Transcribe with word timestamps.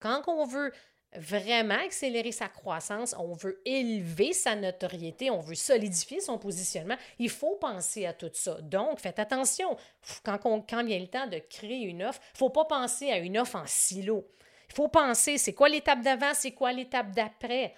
Quand 0.00 0.22
on 0.28 0.46
veut 0.46 0.72
vraiment 1.14 1.74
accélérer 1.74 2.32
sa 2.32 2.48
croissance, 2.48 3.14
on 3.18 3.34
veut 3.34 3.60
élever 3.64 4.32
sa 4.32 4.54
notoriété, 4.54 5.30
on 5.30 5.40
veut 5.40 5.54
solidifier 5.54 6.20
son 6.20 6.38
positionnement, 6.38 6.96
il 7.18 7.30
faut 7.30 7.56
penser 7.56 8.06
à 8.06 8.12
tout 8.12 8.30
ça. 8.32 8.60
Donc, 8.62 9.00
faites 9.00 9.18
attention. 9.18 9.76
Quand, 10.24 10.84
vient 10.84 10.98
le 10.98 11.08
temps 11.08 11.26
de 11.26 11.38
créer 11.38 11.82
une 11.82 12.02
offre, 12.02 12.20
il 12.22 12.34
ne 12.34 12.38
faut 12.38 12.50
pas 12.50 12.64
penser 12.64 13.10
à 13.10 13.18
une 13.18 13.38
offre 13.38 13.56
en 13.56 13.66
silo. 13.66 14.26
Il 14.70 14.74
faut 14.74 14.88
penser, 14.88 15.36
c'est 15.36 15.52
quoi 15.52 15.68
l'étape 15.68 16.00
d'avant, 16.00 16.32
c'est 16.32 16.52
quoi 16.52 16.72
l'étape 16.72 17.10
d'après. 17.10 17.74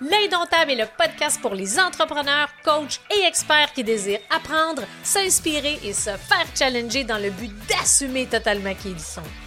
L'Indomptable 0.00 0.72
est 0.72 0.76
le 0.76 0.86
podcast 0.96 1.40
pour 1.40 1.54
les 1.54 1.78
entrepreneurs, 1.78 2.48
coachs 2.64 3.00
et 3.16 3.26
experts 3.26 3.72
qui 3.72 3.84
désirent 3.84 4.20
apprendre, 4.30 4.84
s'inspirer 5.02 5.78
et 5.84 5.92
se 5.92 6.10
faire 6.10 6.46
challenger 6.54 7.04
dans 7.04 7.18
le 7.18 7.30
but 7.30 7.52
d'assumer 7.68 8.26
totalement 8.26 8.74
qui 8.74 8.90
ils 8.90 9.00
sont. 9.00 9.22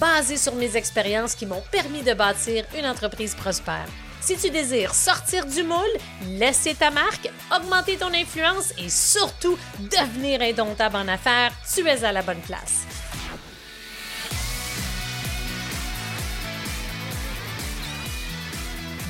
basées 0.00 0.38
sur 0.38 0.54
mes 0.54 0.76
expériences 0.76 1.34
qui 1.34 1.46
m'ont 1.46 1.62
permis 1.70 2.02
de 2.02 2.14
bâtir 2.14 2.64
une 2.76 2.86
entreprise 2.86 3.34
prospère. 3.34 3.86
Si 4.20 4.36
tu 4.36 4.50
désires 4.50 4.94
sortir 4.94 5.46
du 5.46 5.62
moule, 5.62 5.96
laisser 6.26 6.74
ta 6.74 6.90
marque, 6.90 7.30
augmenter 7.54 7.96
ton 7.96 8.12
influence 8.12 8.72
et 8.78 8.88
surtout 8.88 9.56
devenir 9.78 10.42
indomptable 10.42 10.96
en 10.96 11.08
affaires, 11.08 11.52
tu 11.72 11.86
es 11.86 12.04
à 12.04 12.12
la 12.12 12.22
bonne 12.22 12.40
place. 12.40 12.86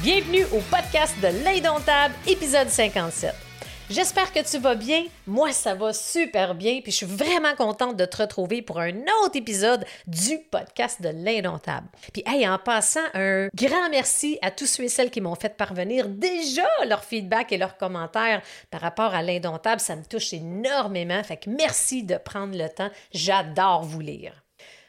Bienvenue 0.02 0.44
au 0.52 0.60
podcast 0.60 1.14
de 1.20 1.44
l'Indomptable, 1.44 2.14
épisode 2.26 2.68
57. 2.68 3.49
J'espère 3.90 4.32
que 4.32 4.48
tu 4.48 4.56
vas 4.58 4.76
bien. 4.76 5.06
Moi, 5.26 5.50
ça 5.50 5.74
va 5.74 5.92
super 5.92 6.54
bien. 6.54 6.80
Puis 6.80 6.92
je 6.92 6.98
suis 6.98 7.06
vraiment 7.06 7.56
contente 7.56 7.96
de 7.96 8.04
te 8.04 8.18
retrouver 8.18 8.62
pour 8.62 8.78
un 8.78 8.94
autre 9.24 9.34
épisode 9.34 9.84
du 10.06 10.38
podcast 10.38 11.02
de 11.02 11.08
l'Indomptable. 11.08 11.88
Puis, 12.12 12.22
hey, 12.24 12.48
en 12.48 12.56
passant, 12.56 13.00
un 13.14 13.48
grand 13.52 13.90
merci 13.90 14.38
à 14.42 14.52
tous 14.52 14.66
ceux 14.66 14.84
et 14.84 14.88
celles 14.88 15.10
qui 15.10 15.20
m'ont 15.20 15.34
fait 15.34 15.56
parvenir 15.56 16.08
déjà 16.08 16.68
leur 16.86 17.02
feedback 17.02 17.50
et 17.50 17.58
leurs 17.58 17.76
commentaires 17.78 18.42
par 18.70 18.80
rapport 18.80 19.12
à 19.12 19.24
l'Indomptable. 19.24 19.80
Ça 19.80 19.96
me 19.96 20.04
touche 20.04 20.32
énormément. 20.34 21.24
Fait 21.24 21.38
que 21.38 21.50
merci 21.50 22.04
de 22.04 22.14
prendre 22.16 22.56
le 22.56 22.68
temps. 22.68 22.90
J'adore 23.12 23.82
vous 23.82 24.00
lire. 24.00 24.44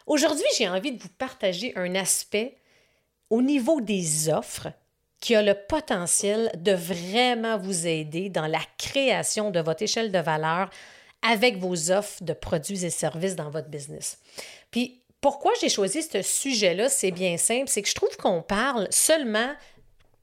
Aujourd'hui, 0.05 0.45
j'ai 0.59 0.69
envie 0.69 0.91
de 0.91 1.01
vous 1.01 1.09
partager 1.17 1.73
un 1.75 1.95
aspect 1.95 2.55
au 3.31 3.41
niveau 3.41 3.81
des 3.81 4.29
offres 4.29 4.67
qui 5.21 5.35
a 5.35 5.41
le 5.41 5.53
potentiel 5.53 6.51
de 6.57 6.73
vraiment 6.73 7.57
vous 7.57 7.87
aider 7.87 8.29
dans 8.29 8.47
la 8.47 8.59
création 8.77 9.51
de 9.51 9.61
votre 9.61 9.83
échelle 9.83 10.11
de 10.11 10.19
valeur 10.19 10.69
avec 11.21 11.57
vos 11.57 11.91
offres 11.91 12.23
de 12.23 12.33
produits 12.33 12.83
et 12.83 12.89
services 12.89 13.35
dans 13.35 13.51
votre 13.51 13.69
business. 13.69 14.17
Puis, 14.71 14.99
pourquoi 15.21 15.51
j'ai 15.61 15.69
choisi 15.69 16.01
ce 16.01 16.23
sujet-là, 16.23 16.89
c'est 16.89 17.11
bien 17.11 17.37
simple, 17.37 17.67
c'est 17.67 17.83
que 17.83 17.89
je 17.89 17.93
trouve 17.93 18.17
qu'on 18.17 18.41
parle 18.41 18.87
seulement 18.89 19.51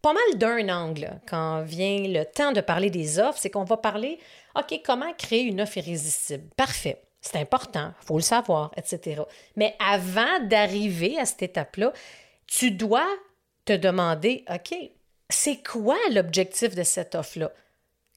pas 0.02 0.12
mal 0.12 0.38
d'un 0.38 0.68
angle 0.68 1.20
quand 1.28 1.62
vient 1.62 2.00
le 2.08 2.24
temps 2.24 2.50
de 2.50 2.60
parler 2.60 2.90
des 2.90 3.20
offres, 3.20 3.38
c'est 3.40 3.50
qu'on 3.50 3.64
va 3.64 3.76
parler, 3.76 4.18
OK, 4.56 4.80
comment 4.84 5.12
créer 5.16 5.42
une 5.42 5.60
offre 5.60 5.78
irrésistible? 5.78 6.48
Parfait. 6.56 7.00
C'est 7.20 7.36
important, 7.36 7.92
il 8.00 8.06
faut 8.06 8.16
le 8.16 8.22
savoir, 8.22 8.72
etc. 8.76 9.22
Mais 9.56 9.74
avant 9.84 10.40
d'arriver 10.44 11.18
à 11.18 11.24
cette 11.24 11.42
étape-là, 11.42 11.92
tu 12.46 12.70
dois 12.70 13.08
te 13.68 13.76
demander, 13.76 14.46
OK, 14.48 14.74
c'est 15.28 15.62
quoi 15.62 15.98
l'objectif 16.10 16.74
de 16.74 16.82
cette 16.82 17.14
offre-là? 17.14 17.52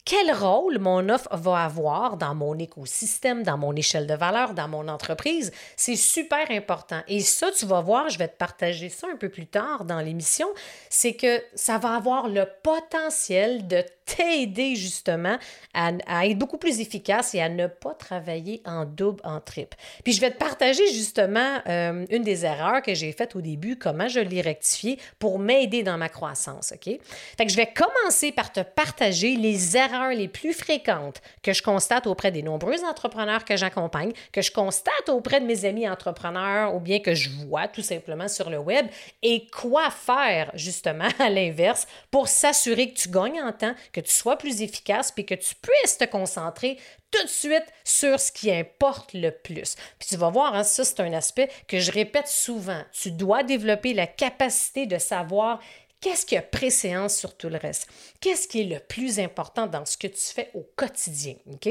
Quel 0.05 0.33
rôle 0.33 0.79
mon 0.79 1.09
offre 1.09 1.27
va 1.35 1.65
avoir 1.65 2.15
dans 2.15 2.33
mon 2.33 2.57
écosystème, 2.57 3.43
dans 3.43 3.57
mon 3.57 3.75
échelle 3.75 4.07
de 4.07 4.13
valeur, 4.13 4.53
dans 4.53 4.69
mon 4.69 4.87
entreprise? 4.87 5.51
C'est 5.75 5.97
super 5.97 6.49
important. 6.51 7.01
Et 7.09 7.19
ça, 7.19 7.51
tu 7.51 7.65
vas 7.65 7.81
voir, 7.81 8.09
je 8.09 8.17
vais 8.17 8.29
te 8.29 8.37
partager 8.37 8.87
ça 8.87 9.07
un 9.11 9.17
peu 9.17 9.27
plus 9.27 9.45
tard 9.45 9.83
dans 9.83 9.99
l'émission, 9.99 10.47
c'est 10.89 11.13
que 11.13 11.43
ça 11.53 11.77
va 11.77 11.95
avoir 11.95 12.29
le 12.29 12.47
potentiel 12.63 13.67
de 13.67 13.83
t'aider 14.05 14.75
justement 14.75 15.37
à, 15.73 15.91
être 16.27 16.37
beaucoup 16.37 16.57
plus 16.57 16.79
efficace 16.79 17.33
et 17.35 17.41
à 17.41 17.49
ne 17.49 17.67
pas 17.67 17.93
travailler 17.93 18.61
en 18.65 18.85
double, 18.85 19.21
en 19.23 19.39
triple. 19.39 19.77
Puis 20.03 20.13
je 20.13 20.21
vais 20.21 20.31
te 20.31 20.37
partager 20.37 20.85
justement 20.87 21.59
euh, 21.67 22.05
une 22.09 22.23
des 22.23 22.45
erreurs 22.45 22.81
que 22.81 22.93
j'ai 22.93 23.11
faites 23.11 23.35
au 23.35 23.41
début, 23.41 23.77
comment 23.77 24.07
je 24.07 24.19
l'ai 24.19 24.41
rectifiée 24.41 24.99
pour 25.19 25.39
m'aider 25.39 25.83
dans 25.83 25.97
ma 25.97 26.09
croissance, 26.09 26.73
OK? 26.73 26.99
Fait 27.37 27.45
que 27.45 27.51
je 27.51 27.57
vais 27.57 27.71
commencer 27.71 28.31
par 28.31 28.51
te 28.51 28.61
partager 28.61 29.35
les 29.35 29.77
erreurs 29.77 30.11
les 30.11 30.27
plus 30.27 30.53
fréquentes 30.53 31.21
que 31.43 31.53
je 31.53 31.61
constate 31.61 32.07
auprès 32.07 32.31
des 32.31 32.43
nombreux 32.43 32.83
entrepreneurs 32.83 33.45
que 33.45 33.55
j'accompagne, 33.55 34.11
que 34.31 34.41
je 34.41 34.51
constate 34.51 35.09
auprès 35.09 35.39
de 35.39 35.45
mes 35.45 35.65
amis 35.65 35.87
entrepreneurs 35.87 36.75
ou 36.75 36.79
bien 36.79 36.99
que 36.99 37.13
je 37.13 37.29
vois 37.29 37.67
tout 37.67 37.81
simplement 37.81 38.27
sur 38.27 38.49
le 38.49 38.57
web 38.57 38.87
et 39.21 39.47
quoi 39.47 39.89
faire 39.89 40.51
justement 40.55 41.07
à 41.19 41.29
l'inverse 41.29 41.87
pour 42.09 42.27
s'assurer 42.27 42.91
que 42.91 42.99
tu 42.99 43.09
gagnes 43.09 43.41
en 43.41 43.51
temps, 43.51 43.73
que 43.91 44.00
tu 44.01 44.11
sois 44.11 44.37
plus 44.37 44.61
efficace, 44.61 45.11
puis 45.11 45.25
que 45.25 45.35
tu 45.35 45.55
puisses 45.55 45.97
te 45.97 46.05
concentrer 46.05 46.77
tout 47.11 47.23
de 47.23 47.29
suite 47.29 47.65
sur 47.83 48.19
ce 48.19 48.31
qui 48.31 48.51
importe 48.51 49.13
le 49.13 49.31
plus. 49.31 49.75
Puis 49.99 50.09
tu 50.09 50.17
vas 50.17 50.29
voir, 50.29 50.55
hein, 50.55 50.63
ça 50.63 50.83
c'est 50.83 50.99
un 50.99 51.13
aspect 51.13 51.49
que 51.67 51.79
je 51.79 51.91
répète 51.91 52.27
souvent. 52.27 52.81
Tu 52.91 53.11
dois 53.11 53.43
développer 53.43 53.93
la 53.93 54.07
capacité 54.07 54.85
de 54.85 54.97
savoir 54.97 55.59
qu'est-ce 56.01 56.25
qui 56.25 56.35
a 56.35 56.41
préséance 56.41 57.15
sur 57.15 57.37
tout 57.37 57.49
le 57.49 57.57
reste. 57.57 57.87
Qu'est-ce 58.19 58.47
qui 58.47 58.61
est 58.61 58.65
le 58.65 58.79
plus 58.79 59.19
important 59.19 59.67
dans 59.67 59.85
ce 59.85 59.97
que 59.97 60.07
tu 60.07 60.21
fais 60.21 60.49
au 60.53 60.67
quotidien. 60.75 61.35
OK? 61.51 61.69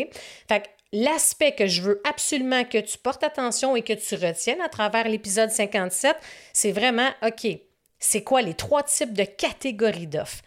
Fait 0.49 0.61
que 0.61 0.69
l'aspect 0.93 1.53
que 1.53 1.67
je 1.67 1.83
veux 1.83 2.01
absolument 2.09 2.65
que 2.65 2.79
tu 2.79 2.97
portes 2.99 3.25
attention 3.25 3.77
et 3.77 3.83
que 3.83 3.93
tu 3.93 4.15
retiennes 4.15 4.61
à 4.61 4.69
travers 4.69 5.09
l'épisode 5.09 5.51
57, 5.51 6.17
c'est 6.53 6.73
vraiment, 6.73 7.11
OK, 7.27 7.47
c'est 7.99 8.23
quoi 8.23 8.41
les 8.43 8.55
trois 8.55 8.83
types 8.83 9.13
de 9.13 9.25
catégories 9.25 10.07
d'offres? 10.07 10.43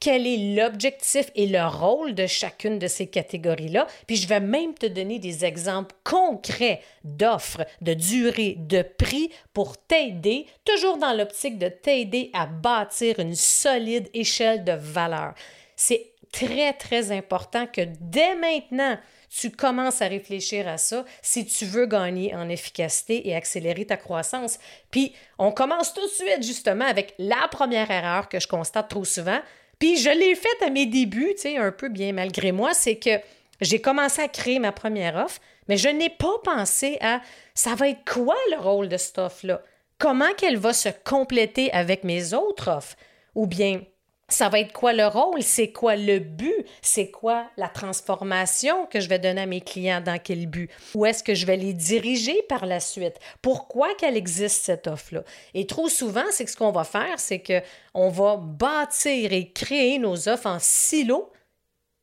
Quel 0.00 0.26
est 0.26 0.54
l'objectif 0.54 1.30
et 1.34 1.46
le 1.46 1.66
rôle 1.66 2.14
de 2.14 2.26
chacune 2.26 2.78
de 2.78 2.86
ces 2.86 3.08
catégories-là. 3.08 3.86
Puis 4.06 4.16
je 4.16 4.28
vais 4.28 4.40
même 4.40 4.74
te 4.74 4.86
donner 4.86 5.18
des 5.18 5.44
exemples 5.44 5.94
concrets 6.04 6.80
d'offres, 7.04 7.66
de 7.80 7.94
durée, 7.94 8.54
de 8.58 8.82
prix 8.82 9.30
pour 9.52 9.76
t'aider, 9.76 10.46
toujours 10.64 10.98
dans 10.98 11.12
l'optique 11.12 11.58
de 11.58 11.68
t'aider 11.68 12.30
à 12.32 12.46
bâtir 12.46 13.18
une 13.18 13.34
solide 13.34 14.08
échelle 14.14 14.64
de 14.64 14.72
valeur. 14.72 15.34
C'est 15.74 16.12
très, 16.32 16.72
très 16.74 17.10
important 17.12 17.66
que 17.66 17.82
dès 18.00 18.34
maintenant, 18.36 18.98
tu 19.30 19.50
commences 19.50 20.00
à 20.00 20.06
réfléchir 20.08 20.66
à 20.68 20.78
ça 20.78 21.04
si 21.22 21.44
tu 21.46 21.66
veux 21.66 21.86
gagner 21.86 22.34
en 22.34 22.48
efficacité 22.48 23.28
et 23.28 23.34
accélérer 23.34 23.84
ta 23.86 23.96
croissance. 23.96 24.58
Puis, 24.90 25.14
on 25.38 25.52
commence 25.52 25.92
tout 25.92 26.04
de 26.04 26.10
suite 26.10 26.42
justement 26.42 26.86
avec 26.86 27.14
la 27.18 27.46
première 27.50 27.90
erreur 27.90 28.28
que 28.28 28.40
je 28.40 28.48
constate 28.48 28.88
trop 28.88 29.04
souvent, 29.04 29.40
puis 29.78 29.96
je 29.96 30.10
l'ai 30.10 30.34
fait 30.34 30.64
à 30.64 30.70
mes 30.70 30.86
débuts, 30.86 31.34
tu 31.34 31.42
sais, 31.42 31.56
un 31.56 31.72
peu 31.72 31.88
bien 31.88 32.12
malgré 32.12 32.52
moi, 32.52 32.74
c'est 32.74 32.96
que 32.96 33.20
j'ai 33.60 33.80
commencé 33.80 34.22
à 34.22 34.28
créer 34.28 34.58
ma 34.58 34.72
première 34.72 35.16
offre, 35.16 35.40
mais 35.68 35.76
je 35.76 35.88
n'ai 35.88 36.10
pas 36.10 36.38
pensé 36.44 36.98
à 37.00 37.20
ça 37.54 37.74
va 37.74 37.88
être 37.88 38.10
quoi 38.10 38.36
le 38.50 38.58
rôle 38.58 38.88
de 38.88 38.96
cette 38.96 39.18
offre-là? 39.18 39.62
Comment 39.98 40.32
qu'elle 40.36 40.56
va 40.56 40.72
se 40.72 40.88
compléter 41.04 41.72
avec 41.72 42.04
mes 42.04 42.34
autres 42.34 42.70
offres? 42.70 42.96
Ou 43.34 43.46
bien, 43.46 43.80
ça 44.28 44.48
va 44.48 44.60
être 44.60 44.72
quoi 44.72 44.92
le 44.92 45.06
rôle? 45.06 45.42
C'est 45.42 45.72
quoi 45.72 45.96
le 45.96 46.18
but? 46.18 46.66
C'est 46.82 47.10
quoi 47.10 47.48
la 47.56 47.68
transformation 47.68 48.86
que 48.86 49.00
je 49.00 49.08
vais 49.08 49.18
donner 49.18 49.40
à 49.42 49.46
mes 49.46 49.60
clients? 49.60 50.02
Dans 50.02 50.18
quel 50.18 50.46
but? 50.46 50.70
Où 50.94 51.06
est-ce 51.06 51.22
que 51.22 51.34
je 51.34 51.46
vais 51.46 51.56
les 51.56 51.72
diriger 51.72 52.42
par 52.48 52.66
la 52.66 52.78
suite? 52.78 53.16
Pourquoi 53.40 53.94
qu'elle 53.94 54.16
existe, 54.16 54.64
cette 54.64 54.86
offre-là? 54.86 55.22
Et 55.54 55.66
trop 55.66 55.88
souvent, 55.88 56.24
c'est 56.30 56.46
ce 56.46 56.56
qu'on 56.56 56.72
va 56.72 56.84
faire, 56.84 57.18
c'est 57.18 57.42
qu'on 57.42 58.10
va 58.10 58.36
bâtir 58.36 59.32
et 59.32 59.50
créer 59.50 59.98
nos 59.98 60.28
offres 60.28 60.46
en 60.46 60.58
silos, 60.60 61.32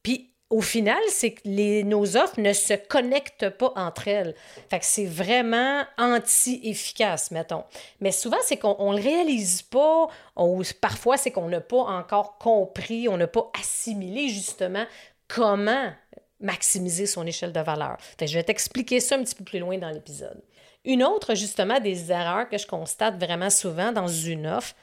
puis 0.01 0.34
au 0.49 0.61
final, 0.61 1.01
c'est 1.09 1.31
que 1.31 1.83
nos 1.83 2.17
offres 2.17 2.39
ne 2.39 2.53
se 2.53 2.73
connectent 2.73 3.49
pas 3.49 3.73
entre 3.75 4.07
elles. 4.07 4.35
Fait 4.69 4.83
c'est 4.83 5.05
vraiment 5.05 5.83
anti-efficace, 5.97 7.31
mettons. 7.31 7.63
Mais 7.99 8.11
souvent, 8.11 8.37
c'est 8.43 8.57
qu'on 8.57 8.91
ne 8.91 8.97
le 8.97 9.03
réalise 9.03 9.63
pas, 9.63 10.07
ou 10.37 10.61
parfois, 10.79 11.17
c'est 11.17 11.31
qu'on 11.31 11.49
n'a 11.49 11.61
pas 11.61 11.81
encore 11.81 12.37
compris, 12.37 13.09
on 13.09 13.17
n'a 13.17 13.27
pas 13.27 13.49
assimilé 13.59 14.29
justement 14.29 14.85
comment 15.27 15.91
maximiser 16.39 17.07
son 17.07 17.25
échelle 17.25 17.51
de 17.51 17.59
valeur. 17.61 17.97
Je 18.21 18.33
vais 18.33 18.43
t'expliquer 18.43 18.99
ça 18.99 19.15
un 19.15 19.23
petit 19.23 19.35
peu 19.35 19.43
plus 19.43 19.59
loin 19.59 19.77
dans 19.79 19.89
l'épisode. 19.89 20.41
Une 20.83 21.03
autre, 21.03 21.33
justement, 21.33 21.79
des 21.79 22.11
erreurs 22.11 22.47
que 22.47 22.59
je 22.59 22.67
constate 22.67 23.17
vraiment 23.17 23.49
souvent 23.49 23.91
dans 23.91 24.07
une 24.07 24.45
offre, 24.45 24.75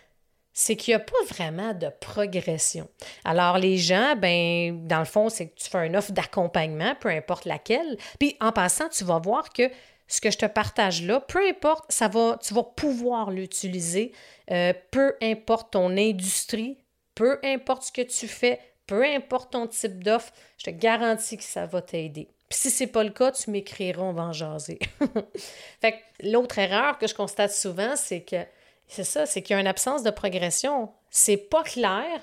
c'est 0.52 0.76
qu'il 0.76 0.92
n'y 0.92 0.96
a 0.96 1.04
pas 1.04 1.24
vraiment 1.28 1.72
de 1.72 1.88
progression. 2.00 2.88
Alors, 3.24 3.58
les 3.58 3.78
gens, 3.78 4.16
ben, 4.16 4.86
dans 4.86 4.98
le 4.98 5.04
fond, 5.04 5.28
c'est 5.28 5.48
que 5.48 5.54
tu 5.54 5.70
fais 5.70 5.86
une 5.86 5.96
offre 5.96 6.12
d'accompagnement, 6.12 6.94
peu 7.00 7.08
importe 7.08 7.44
laquelle. 7.44 7.96
Puis, 8.18 8.36
en 8.40 8.52
passant, 8.52 8.88
tu 8.88 9.04
vas 9.04 9.18
voir 9.18 9.50
que 9.50 9.70
ce 10.08 10.20
que 10.20 10.30
je 10.30 10.36
te 10.36 10.46
partage 10.46 11.02
là, 11.02 11.20
peu 11.20 11.40
importe, 11.48 11.90
ça 11.90 12.08
va, 12.08 12.38
tu 12.42 12.52
vas 12.52 12.64
pouvoir 12.64 13.30
l'utiliser, 13.30 14.12
euh, 14.50 14.74
peu 14.90 15.14
importe 15.22 15.72
ton 15.72 15.96
industrie, 15.96 16.76
peu 17.14 17.38
importe 17.42 17.84
ce 17.84 17.92
que 17.92 18.02
tu 18.02 18.28
fais, 18.28 18.60
peu 18.86 19.04
importe 19.04 19.52
ton 19.52 19.66
type 19.66 20.04
d'offre, 20.04 20.32
je 20.58 20.64
te 20.64 20.70
garantis 20.70 21.38
que 21.38 21.44
ça 21.44 21.64
va 21.64 21.80
t'aider. 21.80 22.28
Puis 22.50 22.58
si 22.58 22.70
c'est 22.70 22.88
pas 22.88 23.04
le 23.04 23.10
cas, 23.10 23.32
tu 23.32 23.50
m'écriras, 23.50 24.02
en 24.02 24.32
jaser. 24.32 24.78
fait 25.80 25.94
l'autre 26.22 26.58
erreur 26.58 26.98
que 26.98 27.06
je 27.06 27.14
constate 27.14 27.52
souvent, 27.52 27.96
c'est 27.96 28.20
que 28.20 28.44
c'est 28.92 29.04
ça, 29.04 29.26
c'est 29.26 29.42
qu'il 29.42 29.54
y 29.54 29.56
a 29.56 29.60
une 29.60 29.66
absence 29.66 30.02
de 30.02 30.10
progression. 30.10 30.90
C'est 31.10 31.36
pas 31.38 31.62
clair 31.62 32.20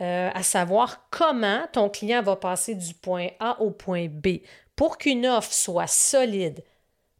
euh, 0.00 0.30
à 0.34 0.42
savoir 0.42 1.06
comment 1.10 1.60
ton 1.72 1.88
client 1.88 2.22
va 2.22 2.36
passer 2.36 2.74
du 2.74 2.92
point 2.94 3.28
A 3.38 3.60
au 3.60 3.70
point 3.70 4.08
B. 4.08 4.38
Pour 4.74 4.98
qu'une 4.98 5.26
offre 5.26 5.52
soit 5.52 5.86
solide, 5.86 6.64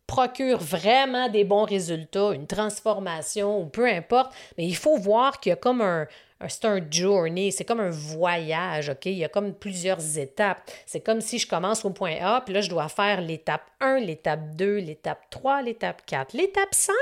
procure 0.06 0.58
vraiment 0.58 1.28
des 1.28 1.44
bons 1.44 1.64
résultats, 1.64 2.32
une 2.32 2.46
transformation 2.46 3.60
ou 3.60 3.66
peu 3.66 3.86
importe, 3.86 4.32
mais 4.58 4.66
il 4.66 4.76
faut 4.76 4.96
voir 4.96 5.38
qu'il 5.38 5.50
y 5.50 5.52
a 5.52 5.56
comme 5.56 5.80
un, 5.80 6.06
c'est 6.48 6.64
un 6.64 6.80
journey, 6.90 7.50
c'est 7.50 7.64
comme 7.64 7.80
un 7.80 7.90
voyage, 7.90 8.88
OK? 8.88 9.06
Il 9.06 9.14
y 9.14 9.24
a 9.24 9.28
comme 9.28 9.54
plusieurs 9.54 10.18
étapes. 10.18 10.70
C'est 10.86 11.00
comme 11.00 11.20
si 11.20 11.38
je 11.38 11.46
commence 11.46 11.84
au 11.84 11.90
point 11.90 12.16
A, 12.20 12.40
puis 12.40 12.52
là, 12.52 12.60
je 12.60 12.68
dois 12.68 12.88
faire 12.88 13.20
l'étape 13.20 13.62
1, 13.80 14.00
l'étape 14.00 14.56
2, 14.56 14.78
l'étape 14.78 15.30
3, 15.30 15.62
l'étape 15.62 16.04
4, 16.04 16.34
l'étape 16.34 16.74
5, 16.74 16.94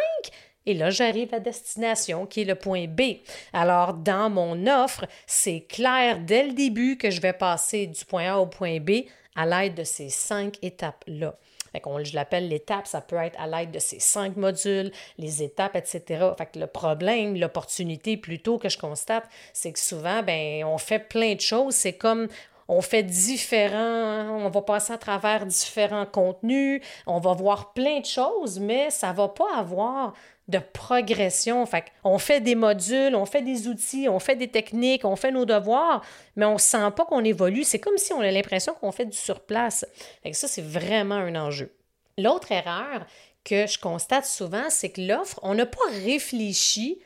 et 0.66 0.74
là, 0.74 0.90
j'arrive 0.90 1.32
à 1.34 1.40
destination, 1.40 2.26
qui 2.26 2.42
est 2.42 2.44
le 2.44 2.54
point 2.54 2.86
B. 2.86 3.18
Alors, 3.52 3.94
dans 3.94 4.28
mon 4.28 4.66
offre, 4.66 5.06
c'est 5.26 5.60
clair 5.60 6.20
dès 6.20 6.46
le 6.46 6.52
début 6.52 6.98
que 6.98 7.10
je 7.10 7.20
vais 7.20 7.32
passer 7.32 7.86
du 7.86 8.04
point 8.04 8.34
A 8.34 8.38
au 8.38 8.46
point 8.46 8.78
B 8.78 9.04
à 9.36 9.46
l'aide 9.46 9.74
de 9.74 9.84
ces 9.84 10.10
cinq 10.10 10.56
étapes-là. 10.60 11.34
je 11.74 12.14
l'appelle 12.14 12.48
l'étape, 12.48 12.86
ça 12.86 13.00
peut 13.00 13.16
être 13.16 13.40
à 13.40 13.46
l'aide 13.46 13.70
de 13.70 13.78
ces 13.78 14.00
cinq 14.00 14.36
modules, 14.36 14.92
les 15.18 15.42
étapes, 15.42 15.76
etc. 15.76 16.26
Fait 16.36 16.46
que 16.46 16.58
le 16.58 16.66
problème, 16.66 17.36
l'opportunité 17.36 18.16
plutôt 18.16 18.58
que 18.58 18.68
je 18.68 18.76
constate, 18.76 19.24
c'est 19.54 19.72
que 19.72 19.78
souvent, 19.78 20.22
ben, 20.22 20.64
on 20.64 20.78
fait 20.78 20.98
plein 20.98 21.34
de 21.34 21.40
choses. 21.40 21.74
C'est 21.74 21.94
comme 21.94 22.28
on 22.68 22.82
fait 22.82 23.02
différents, 23.02 24.44
on 24.44 24.48
va 24.48 24.62
passer 24.62 24.92
à 24.92 24.98
travers 24.98 25.44
différents 25.44 26.06
contenus, 26.06 26.80
on 27.06 27.18
va 27.18 27.32
voir 27.32 27.72
plein 27.72 27.98
de 27.98 28.06
choses, 28.06 28.60
mais 28.60 28.90
ça 28.90 29.10
ne 29.10 29.16
va 29.16 29.28
pas 29.28 29.56
avoir 29.56 30.14
de 30.50 30.58
progression. 30.58 31.64
Fait 31.66 31.84
on 32.04 32.18
fait 32.18 32.40
des 32.40 32.54
modules, 32.54 33.14
on 33.14 33.24
fait 33.24 33.42
des 33.42 33.68
outils, 33.68 34.08
on 34.08 34.18
fait 34.18 34.36
des 34.36 34.48
techniques, 34.48 35.04
on 35.04 35.16
fait 35.16 35.30
nos 35.30 35.44
devoirs, 35.44 36.04
mais 36.36 36.44
on 36.44 36.54
ne 36.54 36.58
sent 36.58 36.90
pas 36.96 37.04
qu'on 37.04 37.24
évolue. 37.24 37.64
C'est 37.64 37.78
comme 37.78 37.96
si 37.96 38.12
on 38.12 38.20
a 38.20 38.30
l'impression 38.30 38.74
qu'on 38.74 38.92
fait 38.92 39.06
du 39.06 39.16
surplace. 39.16 39.86
Fait 40.22 40.32
ça, 40.32 40.48
c'est 40.48 40.64
vraiment 40.64 41.14
un 41.14 41.36
enjeu. 41.36 41.72
L'autre 42.18 42.52
erreur 42.52 43.06
que 43.44 43.66
je 43.66 43.78
constate 43.78 44.26
souvent, 44.26 44.68
c'est 44.68 44.90
que 44.90 45.00
l'offre, 45.00 45.40
on 45.42 45.54
n'a 45.54 45.66
pas 45.66 45.78
réfléchi 46.04 47.00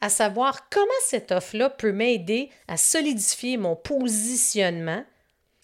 à 0.00 0.08
savoir 0.08 0.68
comment 0.68 0.86
cette 1.02 1.32
offre-là 1.32 1.70
peut 1.70 1.92
m'aider 1.92 2.50
à 2.68 2.76
solidifier 2.76 3.56
mon 3.56 3.74
positionnement 3.74 5.04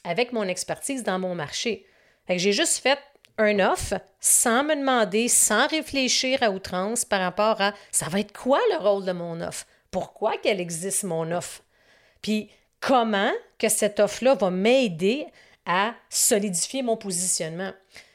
avec 0.03 0.33
mon 0.33 0.45
expertise 0.45 1.03
dans 1.03 1.19
mon 1.19 1.35
marché. 1.35 1.87
J'ai 2.29 2.53
juste 2.53 2.79
fait 2.79 2.99
un 3.39 3.59
offre 3.61 3.95
sans 4.21 4.65
me 4.65 4.77
demander, 4.77 5.29
sans 5.29 5.67
réfléchir 5.67 6.43
à 6.43 6.51
outrance 6.51 7.05
par 7.05 7.21
rapport 7.21 7.61
à 7.61 7.75
ça 7.91 8.09
va 8.09 8.21
être 8.21 8.37
quoi 8.37 8.61
le 8.73 8.79
rôle 8.79 9.05
de 9.05 9.13
mon 9.13 9.41
offre? 9.41 9.67
Pourquoi 9.91 10.37
qu'elle 10.39 10.61
existe, 10.61 11.05
mon 11.05 11.31
offre? 11.31 11.63
Puis 12.23 12.51
comment 12.81 13.33
que 13.59 13.69
cette 13.69 14.01
offre-là 14.01 14.35
va 14.35 14.51
m'aider 14.51 15.27
à 15.67 15.95
solidifier 16.09 16.83
mon 16.83 16.97
positionnement? 16.97 17.73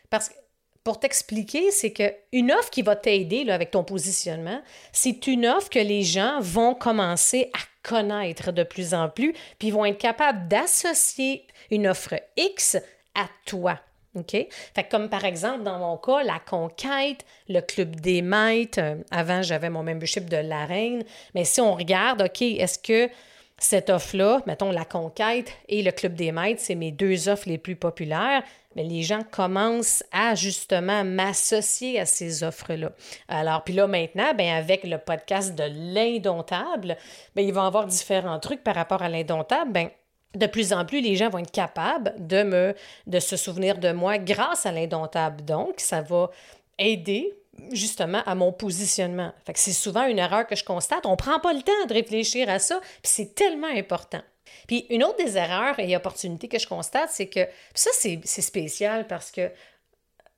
Parce 0.10 0.30
que 0.30 0.36
pour 0.84 1.00
t'expliquer, 1.00 1.72
c'est 1.72 1.92
qu'une 1.92 2.52
offre 2.52 2.70
qui 2.70 2.82
va 2.82 2.96
t'aider 2.96 3.50
avec 3.50 3.72
ton 3.72 3.84
positionnement, 3.84 4.62
c'est 4.92 5.28
une 5.28 5.46
offre 5.46 5.70
que 5.70 5.80
les 5.80 6.04
gens 6.04 6.40
vont 6.40 6.74
commencer 6.74 7.52
à 7.54 7.60
connaître 7.88 8.52
de 8.52 8.64
plus 8.64 8.94
en 8.94 9.10
plus, 9.10 9.34
puis 9.60 9.72
vont 9.72 9.86
être 9.86 9.98
capables 9.98 10.48
d'associer 10.48 11.46
une 11.70 11.88
offre 11.88 12.16
X 12.38 12.78
à 13.16 13.28
toi. 13.46 13.80
OK? 14.16 14.32
Fait 14.32 14.84
comme 14.90 15.10
par 15.10 15.26
exemple, 15.26 15.64
dans 15.64 15.78
mon 15.80 15.98
cas, 15.98 16.24
la 16.24 16.40
conquête, 16.40 17.26
le 17.48 17.62
club 17.62 17.96
des 17.98 18.22
maîtres, 18.22 18.80
euh, 18.82 18.96
avant 19.12 19.44
j'avais 19.44 19.70
mon 19.70 19.84
membership 19.84 20.30
de 20.30 20.38
la 20.38 20.66
reine, 20.66 21.04
mais 21.36 21.46
si 21.46 21.62
on 21.62 21.74
regarde, 21.74 22.24
OK, 22.24 22.42
est-ce 22.42 22.80
que 22.80 23.12
cette 23.60 23.90
offre-là, 23.90 24.42
mettons 24.48 24.72
la 24.72 24.86
conquête 24.86 25.52
et 25.68 25.84
le 25.84 25.92
club 25.92 26.14
des 26.14 26.32
maîtres, 26.32 26.62
c'est 26.64 26.76
mes 26.76 26.92
deux 26.92 27.28
offres 27.28 27.48
les 27.48 27.58
plus 27.58 27.76
populaires, 27.76 28.42
mais 28.76 28.84
les 28.84 29.04
gens 29.04 29.22
commencent 29.30 30.04
à 30.12 30.36
justement 30.36 31.04
m'associer 31.04 32.00
à 32.00 32.06
ces 32.06 32.44
offres-là. 32.44 32.92
Alors, 33.28 33.64
puis 33.64 33.74
là 33.74 33.88
maintenant, 33.88 34.34
ben 34.34 34.54
avec 34.54 34.84
le 34.84 34.98
podcast 34.98 35.56
de 35.56 35.66
l'indomptable, 35.94 36.98
ben 37.36 37.46
ils 37.46 37.54
vont 37.54 37.64
avoir 37.64 37.86
différents 37.86 38.40
trucs 38.40 38.64
par 38.64 38.76
rapport 38.76 39.02
à 39.02 39.10
l'indomptable. 39.10 39.72
Ben 39.72 39.90
de 40.36 40.46
plus 40.46 40.74
en 40.74 40.86
plus, 40.86 41.02
les 41.02 41.16
gens 41.16 41.30
vont 41.30 41.40
être 41.40 41.52
capables 41.52 42.14
de, 42.20 42.44
me, 42.44 42.76
de 43.08 43.20
se 43.20 43.36
souvenir 43.36 43.78
de 43.78 43.92
moi 43.92 44.18
grâce 44.18 44.66
à 44.66 44.72
l'indomptable. 44.72 45.44
Donc, 45.44 45.80
ça 45.80 46.02
va 46.02 46.30
aider 46.78 47.34
justement 47.72 48.22
à 48.26 48.36
mon 48.36 48.52
positionnement. 48.52 49.34
Fait 49.46 49.54
que 49.54 49.60
c'est 49.60 49.74
souvent 49.74 50.06
une 50.06 50.20
erreur 50.20 50.48
que 50.48 50.56
je 50.56 50.64
constate. 50.64 51.06
On 51.06 51.12
ne 51.12 51.16
prend 51.16 51.40
pas 51.40 51.54
le 51.54 51.62
temps 51.62 51.86
de 51.88 51.94
réfléchir 51.94 52.50
à 52.50 52.60
ça, 52.60 52.80
puis 52.80 53.12
c'est 53.12 53.36
tellement 53.36 53.68
important. 53.68 54.22
Puis 54.68 54.86
une 54.90 55.04
autre 55.04 55.24
des 55.24 55.38
erreurs 55.38 55.80
et 55.80 55.96
opportunités 55.96 56.48
que 56.48 56.60
je 56.60 56.68
constate, 56.68 57.10
c'est 57.12 57.28
que 57.28 57.48
ça, 57.74 57.90
c'est 57.94 58.42
spécial 58.42 59.08
parce 59.08 59.32
que 59.32 59.52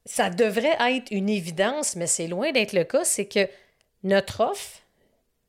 ça 0.06 0.30
devrait 0.30 0.78
être 0.80 1.12
une 1.12 1.30
évidence, 1.30 1.96
mais 1.96 2.08
c'est 2.08 2.28
loin 2.28 2.52
d'être 2.52 2.74
le 2.74 2.84
cas, 2.84 3.04
c'est 3.04 3.28
que 3.28 3.48
notre 4.04 4.42
offre 4.42 4.80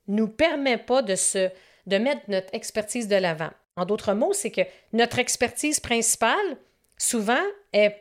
nous 0.09 0.29
permet 0.29 0.79
pas 0.79 1.03
de, 1.03 1.15
se, 1.15 1.51
de 1.87 1.99
mettre 1.99 2.23
notre 2.29 2.55
expertise 2.55 3.09
de 3.09 3.17
l'avant. 3.17 3.51
En 3.77 3.85
d'autres 3.85 4.13
mots, 4.13 4.33
c'est 4.33 4.51
que 4.51 4.63
notre 4.93 5.19
expertise 5.19 5.81
principale, 5.81 6.57
souvent, 6.99 7.43
est 7.73 7.97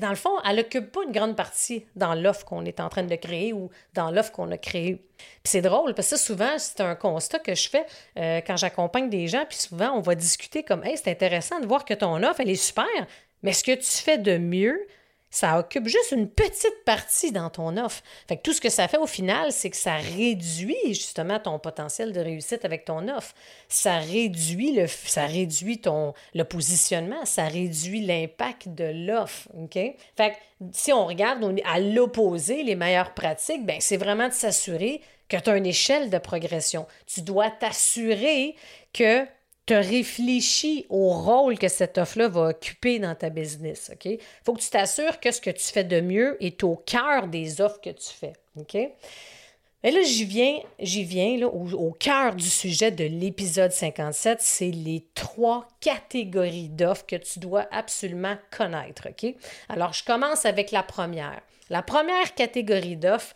dans 0.00 0.08
le 0.08 0.16
fond, 0.16 0.30
elle 0.48 0.56
n'occupe 0.56 0.90
pas 0.90 1.02
une 1.04 1.12
grande 1.12 1.36
partie 1.36 1.84
dans 1.96 2.14
l'offre 2.14 2.46
qu'on 2.46 2.64
est 2.64 2.80
en 2.80 2.88
train 2.88 3.02
de 3.02 3.14
créer 3.14 3.52
ou 3.52 3.70
dans 3.92 4.10
l'offre 4.10 4.32
qu'on 4.32 4.50
a 4.50 4.56
créée. 4.56 5.06
Puis 5.18 5.44
c'est 5.44 5.60
drôle, 5.60 5.94
parce 5.94 6.10
que 6.10 6.16
ça, 6.16 6.24
souvent, 6.24 6.58
c'est 6.58 6.80
un 6.80 6.94
constat 6.94 7.40
que 7.40 7.54
je 7.54 7.68
fais 7.68 7.84
euh, 8.18 8.40
quand 8.46 8.56
j'accompagne 8.56 9.10
des 9.10 9.26
gens, 9.28 9.44
puis 9.46 9.58
souvent, 9.58 9.90
on 9.90 10.00
va 10.00 10.14
discuter 10.14 10.62
comme 10.62 10.82
Hey, 10.82 10.96
c'est 10.96 11.10
intéressant 11.10 11.60
de 11.60 11.66
voir 11.66 11.84
que 11.84 11.94
ton 11.94 12.22
offre, 12.22 12.40
elle 12.40 12.50
est 12.50 12.54
super, 12.54 12.86
mais 13.42 13.52
ce 13.52 13.62
que 13.62 13.72
tu 13.72 14.02
fais 14.02 14.18
de 14.18 14.38
mieux, 14.38 14.86
ça 15.30 15.58
occupe 15.58 15.86
juste 15.86 16.12
une 16.12 16.28
petite 16.28 16.84
partie 16.84 17.32
dans 17.32 17.50
ton 17.50 17.76
offre. 17.76 18.02
Fait 18.28 18.36
tout 18.36 18.52
ce 18.52 18.60
que 18.60 18.70
ça 18.70 18.88
fait 18.88 18.96
au 18.96 19.06
final, 19.06 19.52
c'est 19.52 19.70
que 19.70 19.76
ça 19.76 19.96
réduit 19.96 20.76
justement 20.88 21.38
ton 21.38 21.58
potentiel 21.58 22.12
de 22.12 22.20
réussite 22.20 22.64
avec 22.64 22.84
ton 22.84 23.08
offre. 23.08 23.34
Ça 23.68 23.98
réduit 23.98 24.72
le, 24.72 24.86
réduit 25.26 25.80
le 26.34 26.44
positionnement, 26.44 27.24
ça 27.24 27.44
réduit 27.48 28.00
l'impact 28.00 28.68
de 28.68 29.06
l'offre. 29.06 29.48
OK? 29.58 29.74
Fait 29.74 30.30
que 30.30 30.36
si 30.72 30.92
on 30.92 31.06
regarde 31.06 31.44
à 31.64 31.80
l'opposé, 31.80 32.62
les 32.62 32.76
meilleures 32.76 33.12
pratiques, 33.14 33.66
ben, 33.66 33.76
c'est 33.80 33.96
vraiment 33.96 34.28
de 34.28 34.32
s'assurer 34.32 35.02
que 35.28 35.36
tu 35.36 35.50
as 35.50 35.56
une 35.56 35.66
échelle 35.66 36.08
de 36.08 36.18
progression. 36.18 36.86
Tu 37.06 37.20
dois 37.22 37.50
t'assurer 37.50 38.54
que 38.92 39.26
tu 39.66 39.74
réfléchis 39.74 40.86
au 40.88 41.10
rôle 41.10 41.58
que 41.58 41.68
cette 41.68 41.98
offre-là 41.98 42.28
va 42.28 42.48
occuper 42.50 43.00
dans 43.00 43.16
ta 43.16 43.30
business. 43.30 43.90
Il 44.04 44.18
faut 44.44 44.54
que 44.54 44.60
tu 44.60 44.70
t'assures 44.70 45.18
que 45.18 45.32
ce 45.32 45.40
que 45.40 45.50
tu 45.50 45.64
fais 45.64 45.84
de 45.84 46.00
mieux 46.00 46.36
est 46.42 46.62
au 46.62 46.76
cœur 46.76 47.26
des 47.26 47.60
offres 47.60 47.80
que 47.80 47.90
tu 47.90 48.08
fais. 48.08 48.34
OK? 48.56 48.76
Et 48.76 49.90
là, 49.90 50.02
j'y 50.02 50.24
viens, 50.24 50.58
j'y 50.78 51.04
viens 51.04 51.46
au, 51.46 51.72
au, 51.74 51.92
cœur 51.92 52.34
du 52.34 52.48
sujet 52.48 52.90
de 52.90 53.04
l'épisode 53.04 53.70
57, 53.70 54.40
c'est 54.40 54.70
les 54.70 55.06
trois 55.14 55.68
catégories 55.80 56.68
d'offres 56.68 57.06
que 57.06 57.16
tu 57.16 57.38
dois 57.38 57.66
absolument 57.70 58.36
connaître. 58.56 59.08
OK? 59.08 59.34
Alors, 59.68 59.92
je 59.92 60.04
commence 60.04 60.46
avec 60.46 60.70
la 60.70 60.82
première. 60.82 61.40
La 61.70 61.82
première 61.82 62.34
catégorie 62.34 62.96
d'offres, 62.96 63.34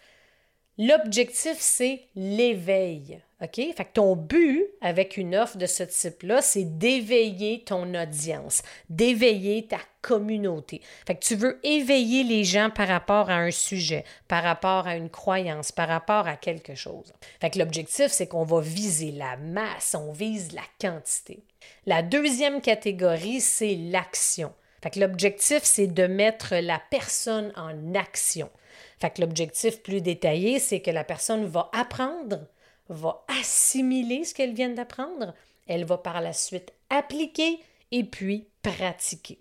l'objectif, 0.79 1.57
c'est 1.59 2.03
l'éveil. 2.15 3.21
OK? 3.43 3.55
Fait 3.55 3.85
que 3.85 3.95
ton 3.95 4.17
but 4.17 4.67
avec 4.83 5.17
une 5.17 5.35
offre 5.35 5.57
de 5.57 5.67
ce 5.67 5.83
type-là, 5.83 6.43
c'est 6.43 6.79
d'éveiller 6.79 7.65
ton 7.65 7.95
audience, 7.95 8.63
d'éveiller 8.91 9.67
ta 9.67 9.79
communauté. 10.03 10.83
Fait 11.07 11.15
que 11.15 11.25
tu 11.25 11.37
veux 11.37 11.59
éveiller 11.63 12.23
les 12.23 12.45
gens 12.45 12.71
par 12.71 12.89
rapport 12.89 13.31
à 13.31 13.37
un 13.37 13.51
sujet, 13.51 14.05
par 14.29 14.43
rapport 14.43 14.87
à 14.87 14.97
une 14.97 15.11
croyance, 15.11 15.73
par 15.73 15.89
rapport 15.89 16.27
à 16.27 16.37
quelque 16.37 16.75
chose. 16.75 17.13
Fait 17.41 17.51
que 17.51 17.59
l'objectif, 17.59 18.09
c'est 18.09 18.27
qu'on 18.27 18.45
va 18.45 18.61
viser 18.61 19.13
la 19.13 19.37
masse, 19.37 19.97
on 19.99 20.13
vise 20.13 20.53
la 20.53 20.63
quantité. 20.81 21.43
La 21.87 22.03
deuxième 22.03 22.61
catégorie, 22.61 23.41
c'est 23.41 23.75
l'action. 23.75 24.53
Fait 24.83 24.91
que 24.91 25.01
l'objectif, 25.01 25.61
c'est 25.63 25.87
de 25.87 26.07
mettre 26.07 26.57
la 26.57 26.81
personne 26.91 27.53
en 27.57 27.95
action. 27.95 28.51
Fait 28.99 29.11
que 29.11 29.21
l'objectif 29.23 29.83
plus 29.83 30.01
détaillé, 30.01 30.59
c'est 30.59 30.81
que 30.81 30.91
la 30.91 31.05
personne 31.05 31.45
va 31.47 31.71
apprendre, 31.73 32.47
va 32.91 33.25
assimiler 33.41 34.25
ce 34.25 34.35
qu'elle 34.35 34.53
vient 34.53 34.69
d'apprendre, 34.69 35.33
elle 35.67 35.85
va 35.85 35.97
par 35.97 36.21
la 36.21 36.33
suite 36.33 36.73
appliquer 36.91 37.61
et 37.93 38.05
puis 38.05 38.49
pratiquer. 38.63 39.39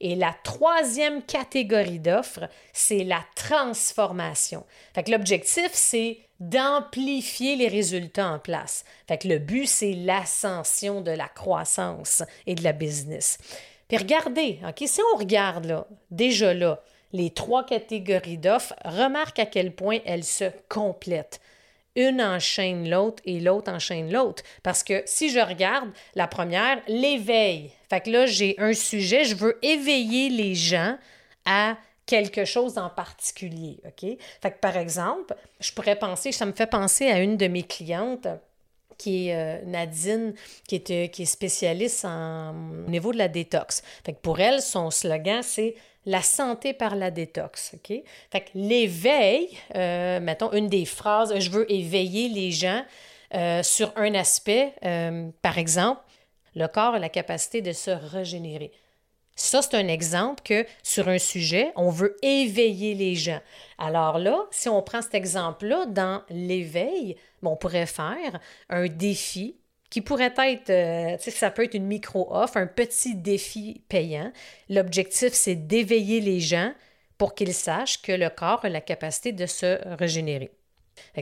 Et 0.00 0.14
la 0.14 0.34
troisième 0.44 1.22
catégorie 1.22 2.00
d'offres, 2.00 2.48
c'est 2.72 3.04
la 3.04 3.24
transformation. 3.34 4.64
Fait 4.94 5.08
l'objectif, 5.08 5.70
c'est 5.72 6.18
d'amplifier 6.40 7.54
les 7.54 7.68
résultats 7.68 8.32
en 8.32 8.38
place. 8.40 8.84
Fait 9.06 9.24
le 9.24 9.38
but, 9.38 9.66
c'est 9.66 9.92
l'ascension 9.92 11.00
de 11.00 11.12
la 11.12 11.28
croissance 11.28 12.22
et 12.46 12.56
de 12.56 12.64
la 12.64 12.72
business. 12.72 13.38
Puis 13.86 13.96
regardez, 13.96 14.58
OK, 14.68 14.82
si 14.86 15.00
on 15.14 15.18
regarde 15.18 15.66
là, 15.66 15.86
déjà 16.10 16.52
là, 16.52 16.82
les 17.12 17.30
trois 17.30 17.64
catégories 17.64 18.38
d'offres, 18.38 18.74
remarque 18.84 19.38
à 19.38 19.46
quel 19.46 19.72
point 19.72 19.98
elles 20.04 20.24
se 20.24 20.50
complètent 20.68 21.40
une 21.96 22.22
enchaîne 22.22 22.88
l'autre 22.88 23.22
et 23.24 23.40
l'autre 23.40 23.70
enchaîne 23.72 24.10
l'autre. 24.12 24.42
Parce 24.62 24.82
que 24.82 25.02
si 25.06 25.30
je 25.30 25.40
regarde 25.40 25.90
la 26.14 26.26
première, 26.26 26.80
l'éveil. 26.88 27.70
Fait 27.90 28.00
que 28.00 28.10
là, 28.10 28.26
j'ai 28.26 28.54
un 28.58 28.72
sujet, 28.72 29.24
je 29.24 29.34
veux 29.34 29.58
éveiller 29.62 30.30
les 30.30 30.54
gens 30.54 30.96
à 31.44 31.76
quelque 32.06 32.44
chose 32.44 32.78
en 32.78 32.90
particulier. 32.90 33.78
Fait 33.98 34.50
que 34.50 34.58
par 34.58 34.76
exemple, 34.76 35.34
je 35.60 35.72
pourrais 35.72 35.96
penser, 35.96 36.32
ça 36.32 36.46
me 36.46 36.52
fait 36.52 36.66
penser 36.66 37.08
à 37.08 37.20
une 37.20 37.36
de 37.36 37.46
mes 37.46 37.62
clientes 37.62 38.26
qui 38.98 39.28
est 39.28 39.36
euh, 39.36 39.64
Nadine, 39.64 40.34
qui 40.68 40.76
est, 40.76 40.90
euh, 40.90 41.06
qui 41.08 41.22
est 41.22 41.26
spécialiste 41.26 42.04
en, 42.04 42.54
au 42.86 42.90
niveau 42.90 43.12
de 43.12 43.18
la 43.18 43.28
détox. 43.28 43.82
Fait 44.04 44.12
que 44.12 44.20
pour 44.20 44.40
elle, 44.40 44.62
son 44.62 44.90
slogan, 44.90 45.42
c'est 45.42 45.74
la 46.06 46.22
santé 46.22 46.72
par 46.72 46.96
la 46.96 47.10
détox. 47.10 47.76
Fait 48.30 48.46
l'éveil, 48.54 49.48
euh, 49.74 50.20
mettons, 50.20 50.52
une 50.52 50.68
des 50.68 50.84
phrases, 50.84 51.38
je 51.38 51.50
veux 51.50 51.70
éveiller 51.70 52.28
les 52.28 52.50
gens 52.50 52.84
euh, 53.34 53.62
sur 53.62 53.92
un 53.96 54.14
aspect, 54.14 54.74
euh, 54.84 55.30
par 55.40 55.58
exemple, 55.58 56.00
le 56.54 56.66
corps 56.66 56.94
a 56.94 56.98
la 56.98 57.08
capacité 57.08 57.62
de 57.62 57.72
se 57.72 57.90
régénérer. 57.90 58.72
Ça, 59.34 59.62
c'est 59.62 59.74
un 59.76 59.88
exemple 59.88 60.42
que 60.44 60.66
sur 60.82 61.08
un 61.08 61.18
sujet, 61.18 61.72
on 61.76 61.88
veut 61.88 62.16
éveiller 62.22 62.94
les 62.94 63.14
gens. 63.14 63.40
Alors 63.78 64.18
là, 64.18 64.44
si 64.50 64.68
on 64.68 64.82
prend 64.82 65.00
cet 65.00 65.14
exemple-là, 65.14 65.86
dans 65.86 66.22
l'éveil, 66.28 67.16
on 67.42 67.56
pourrait 67.56 67.86
faire 67.86 68.38
un 68.68 68.86
défi 68.86 69.56
qui 69.92 70.00
pourrait 70.00 70.32
être, 70.38 70.70
euh, 70.70 71.18
ça 71.18 71.50
peut 71.50 71.64
être 71.64 71.74
une 71.74 71.84
micro-offre, 71.84 72.56
un 72.56 72.66
petit 72.66 73.14
défi 73.14 73.82
payant. 73.90 74.32
L'objectif, 74.70 75.34
c'est 75.34 75.54
d'éveiller 75.54 76.22
les 76.22 76.40
gens 76.40 76.72
pour 77.18 77.34
qu'ils 77.34 77.52
sachent 77.52 78.00
que 78.00 78.12
le 78.12 78.30
corps 78.30 78.64
a 78.64 78.70
la 78.70 78.80
capacité 78.80 79.32
de 79.32 79.44
se 79.44 79.78
régénérer. 79.98 80.50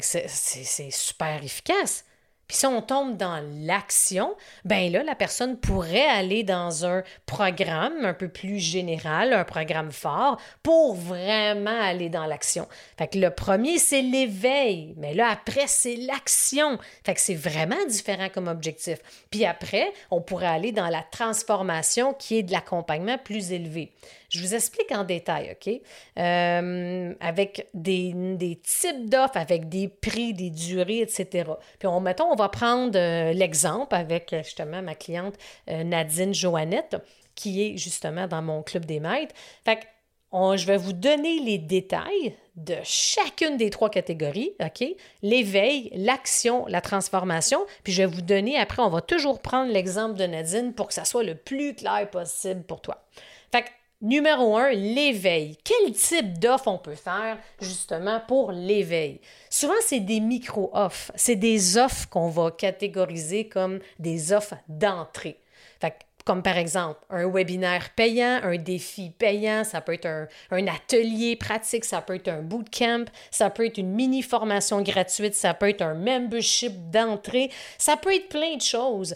C'est 0.00 0.90
super 0.92 1.42
efficace. 1.42 2.04
Puis 2.50 2.56
si 2.56 2.66
on 2.66 2.82
tombe 2.82 3.16
dans 3.16 3.40
l'action, 3.64 4.34
ben 4.64 4.90
là, 4.90 5.04
la 5.04 5.14
personne 5.14 5.56
pourrait 5.56 6.08
aller 6.08 6.42
dans 6.42 6.84
un 6.84 7.04
programme 7.24 8.04
un 8.04 8.12
peu 8.12 8.26
plus 8.26 8.58
général, 8.58 9.32
un 9.32 9.44
programme 9.44 9.92
fort, 9.92 10.36
pour 10.60 10.96
vraiment 10.96 11.80
aller 11.80 12.08
dans 12.08 12.26
l'action. 12.26 12.66
Fait 12.98 13.06
que 13.06 13.18
le 13.18 13.30
premier, 13.30 13.78
c'est 13.78 14.02
l'éveil, 14.02 14.94
mais 14.96 15.14
là, 15.14 15.28
après, 15.30 15.68
c'est 15.68 15.94
l'action. 15.94 16.76
Fait 17.04 17.14
que 17.14 17.20
c'est 17.20 17.36
vraiment 17.36 17.86
différent 17.88 18.28
comme 18.34 18.48
objectif. 18.48 18.98
Puis 19.30 19.44
après, 19.44 19.92
on 20.10 20.20
pourrait 20.20 20.48
aller 20.48 20.72
dans 20.72 20.88
la 20.88 21.04
transformation 21.04 22.14
qui 22.14 22.38
est 22.38 22.42
de 22.42 22.50
l'accompagnement 22.50 23.16
plus 23.16 23.52
élevé. 23.52 23.92
Je 24.30 24.40
vous 24.40 24.54
explique 24.54 24.92
en 24.92 25.04
détail, 25.04 25.50
OK? 25.52 25.80
Euh, 26.18 27.14
avec 27.20 27.68
des, 27.74 28.12
des 28.14 28.56
types 28.56 29.10
d'offres, 29.10 29.36
avec 29.36 29.68
des 29.68 29.88
prix, 29.88 30.32
des 30.32 30.50
durées, 30.50 31.00
etc. 31.00 31.50
Puis, 31.78 31.88
on, 31.88 32.00
mettons, 32.00 32.30
on 32.30 32.36
va 32.36 32.48
prendre 32.48 32.96
euh, 32.96 33.32
l'exemple 33.32 33.94
avec 33.94 34.34
justement 34.42 34.82
ma 34.82 34.94
cliente 34.94 35.34
euh, 35.68 35.82
Nadine 35.82 36.32
Joannette, 36.32 36.96
qui 37.34 37.62
est 37.62 37.76
justement 37.76 38.28
dans 38.28 38.42
mon 38.42 38.62
club 38.62 38.86
des 38.86 39.00
maîtres. 39.00 39.34
Fait 39.64 39.76
que 39.76 39.84
je 40.32 40.66
vais 40.66 40.76
vous 40.76 40.92
donner 40.92 41.40
les 41.40 41.58
détails 41.58 42.36
de 42.54 42.76
chacune 42.84 43.56
des 43.56 43.70
trois 43.70 43.90
catégories, 43.90 44.52
OK? 44.60 44.84
L'éveil, 45.22 45.90
l'action, 45.94 46.66
la 46.66 46.80
transformation. 46.80 47.66
Puis 47.82 47.92
je 47.92 48.02
vais 48.02 48.06
vous 48.06 48.22
donner, 48.22 48.58
après, 48.58 48.82
on 48.82 48.90
va 48.90 49.00
toujours 49.00 49.40
prendre 49.40 49.72
l'exemple 49.72 50.16
de 50.16 50.24
Nadine 50.24 50.72
pour 50.72 50.88
que 50.88 50.94
ça 50.94 51.04
soit 51.04 51.24
le 51.24 51.34
plus 51.34 51.74
clair 51.74 52.08
possible 52.10 52.62
pour 52.62 52.80
toi. 52.80 53.02
Fait 53.50 53.62
que 53.62 53.68
Numéro 54.02 54.56
un, 54.56 54.70
l'éveil. 54.70 55.58
Quel 55.62 55.92
type 55.92 56.38
d'offre 56.38 56.68
on 56.68 56.78
peut 56.78 56.94
faire 56.94 57.36
justement 57.60 58.18
pour 58.26 58.50
l'éveil? 58.50 59.20
Souvent, 59.50 59.74
c'est 59.82 60.00
des 60.00 60.20
micro-offres. 60.20 61.12
C'est 61.16 61.36
des 61.36 61.76
offres 61.76 62.08
qu'on 62.08 62.30
va 62.30 62.50
catégoriser 62.50 63.48
comme 63.48 63.78
des 63.98 64.32
offres 64.32 64.54
d'entrée. 64.68 65.38
comme 66.24 66.42
par 66.42 66.56
exemple 66.56 67.00
un 67.10 67.28
webinaire 67.28 67.90
payant, 67.94 68.40
un 68.42 68.56
défi 68.56 69.10
payant, 69.10 69.64
ça 69.64 69.82
peut 69.82 69.94
être 69.94 70.28
un, 70.50 70.66
atelier 70.66 71.36
pratique, 71.36 71.84
ça 71.84 72.00
peut 72.00 72.14
être 72.14 72.28
un 72.28 72.40
bootcamp, 72.40 73.04
ça 73.30 73.50
peut 73.50 73.66
être 73.66 73.78
une 73.78 73.92
mini 73.92 74.22
formation 74.22 74.80
gratuite, 74.80 75.34
ça 75.34 75.52
peut 75.52 75.68
être 75.68 75.82
un 75.82 75.94
membership 75.94 76.90
d'entrée, 76.90 77.50
ça 77.76 77.98
peut 77.98 78.14
être 78.14 78.30
plein 78.30 78.56
de 78.56 78.62
choses. 78.62 79.14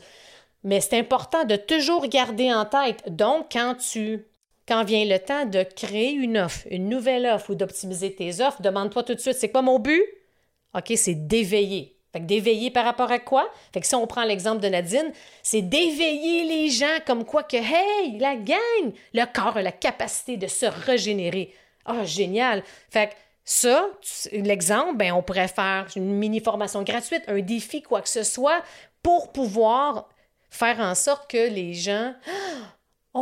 Mais 0.62 0.82
c'est 0.82 0.98
important 0.98 1.44
de 1.44 1.56
toujours 1.56 2.06
garder 2.06 2.52
en 2.52 2.66
tête. 2.66 3.02
Donc, 3.14 3.46
quand 3.52 3.76
tu 3.76 4.24
quand 4.66 4.85
vient 4.85 5.04
le 5.04 5.18
temps 5.18 5.47
de 5.47 5.62
créer 5.62 6.12
une 6.12 6.38
offre, 6.38 6.66
une 6.71 6.88
nouvelle 6.88 7.26
offre 7.26 7.50
ou 7.50 7.54
d'optimiser 7.54 8.14
tes 8.14 8.40
offres, 8.40 8.62
demande-toi 8.62 9.02
tout 9.02 9.14
de 9.14 9.21
suite, 9.21 9.37
c'est 9.37 9.50
quoi 9.50 9.62
mon 9.62 9.78
but? 9.78 10.04
OK, 10.75 10.92
c'est 10.97 11.26
d'éveiller. 11.26 11.97
Fait 12.12 12.21
que 12.21 12.26
d'éveiller 12.26 12.71
par 12.71 12.85
rapport 12.85 13.11
à 13.11 13.18
quoi? 13.18 13.50
Fait 13.73 13.80
que 13.80 13.87
si 13.87 13.94
on 13.97 14.06
prend 14.06 14.25
l'exemple 14.25 14.62
de 14.62 14.68
Nadine, 14.68 15.12
c'est 15.42 15.62
d'éveiller 15.62 16.44
les 16.44 16.68
gens 16.71 16.99
comme 17.06 17.25
quoi 17.25 17.42
que, 17.42 17.56
hey, 17.56 18.18
la 18.18 18.37
gang, 18.37 18.92
le 19.12 19.25
corps 19.33 19.56
a 19.56 19.62
la 19.62 19.73
capacité 19.73 20.37
de 20.37 20.47
se 20.47 20.66
régénérer. 20.66 21.52
Ah, 21.85 22.04
génial. 22.04 22.62
Fait 22.88 23.09
que 23.09 23.14
ça, 23.44 23.88
l'exemple, 24.33 24.97
ben, 24.97 25.12
on 25.12 25.23
pourrait 25.23 25.49
faire 25.49 25.88
une 25.97 26.14
mini 26.14 26.40
formation 26.40 26.83
gratuite, 26.83 27.25
un 27.26 27.40
défi, 27.40 27.83
quoi 27.83 28.00
que 28.00 28.09
ce 28.09 28.23
soit, 28.23 28.62
pour 29.02 29.33
pouvoir 29.33 30.09
faire 30.50 30.78
en 30.78 30.94
sorte 30.94 31.28
que 31.28 31.50
les 31.50 31.75
gens, 31.75 32.14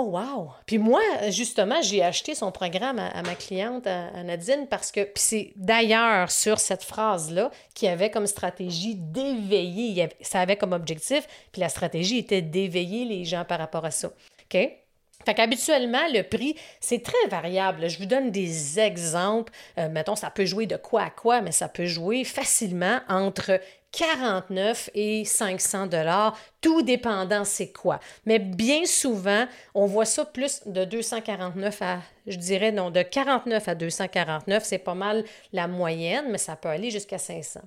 wow! 0.01 0.51
Puis 0.67 0.79
moi, 0.79 1.01
justement, 1.29 1.83
j'ai 1.83 2.03
acheté 2.03 2.35
son 2.35 2.51
programme 2.51 2.99
à, 2.99 3.23
ma 3.23 3.35
cliente, 3.35 3.87
à, 3.87 4.23
Nadine, 4.23 4.67
parce 4.69 4.91
que, 4.91 5.01
puis 5.01 5.23
c'est 5.23 5.53
d'ailleurs 5.57 6.31
sur 6.31 6.59
cette 6.59 6.83
phrase-là 6.83 7.51
qui 7.75 7.87
avait 7.87 8.11
comme 8.11 8.27
stratégie 8.27 8.95
d'éveiller, 8.95 10.09
ça 10.23 10.41
avait 10.41 10.57
comme 10.57 10.73
objectif, 10.73 11.27
puis 11.53 11.61
la 11.61 11.69
stratégie 11.69 12.19
était 12.19 12.43
d'éveiller 12.43 13.05
les 13.05 13.25
gens 13.25 13.45
par 13.45 13.59
rapport 13.59 13.85
à 13.85 13.91
ça. 13.91 14.09
OK? 14.45 14.82
Fait 15.25 15.35
qu'habituellement, 15.35 16.07
le 16.13 16.23
prix, 16.23 16.57
c'est 16.81 17.03
très 17.03 17.29
variable. 17.29 17.89
Je 17.89 17.99
vous 17.99 18.07
donne 18.07 18.31
des 18.31 18.79
exemples. 18.79 19.53
Euh, 19.79 19.89
mettons, 19.89 20.17
ça 20.17 20.31
peut 20.31 20.45
jouer 20.45 20.67
de 20.67 20.77
quoi 20.77 21.03
à 21.03 21.11
quoi, 21.11 21.41
mais 21.41 21.53
ça 21.53 21.69
peut 21.69 21.87
jouer 21.87 22.25
facilement 22.25 23.01
entre 23.09 23.61
49 23.93 24.91
et 24.95 25.25
500 25.25 25.87
dollars, 25.87 26.37
tout 26.61 26.83
dépendant 26.83 27.45
c'est 27.45 27.73
quoi. 27.73 28.01
Mais 28.25 28.39
bien 28.39 28.85
souvent, 28.87 29.47
on 29.75 29.87
voit 29.87 30.07
ça 30.07 30.25
plus 30.25 30.63
de 30.67 30.85
249 30.85 31.83
à, 31.83 31.99
je 32.27 32.37
dirais 32.37 32.73
non, 32.73 32.91
de 32.91 33.03
49 33.03 33.69
à 33.69 33.75
249, 33.75 34.65
c'est 34.65 34.79
pas 34.79 34.95
mal 34.95 35.25
la 35.53 35.69
moyenne, 35.69 36.27
mais 36.31 36.39
ça 36.39 36.57
peut 36.57 36.71
aller 36.71 36.91
jusqu'à 36.91 37.19
500. 37.19 37.61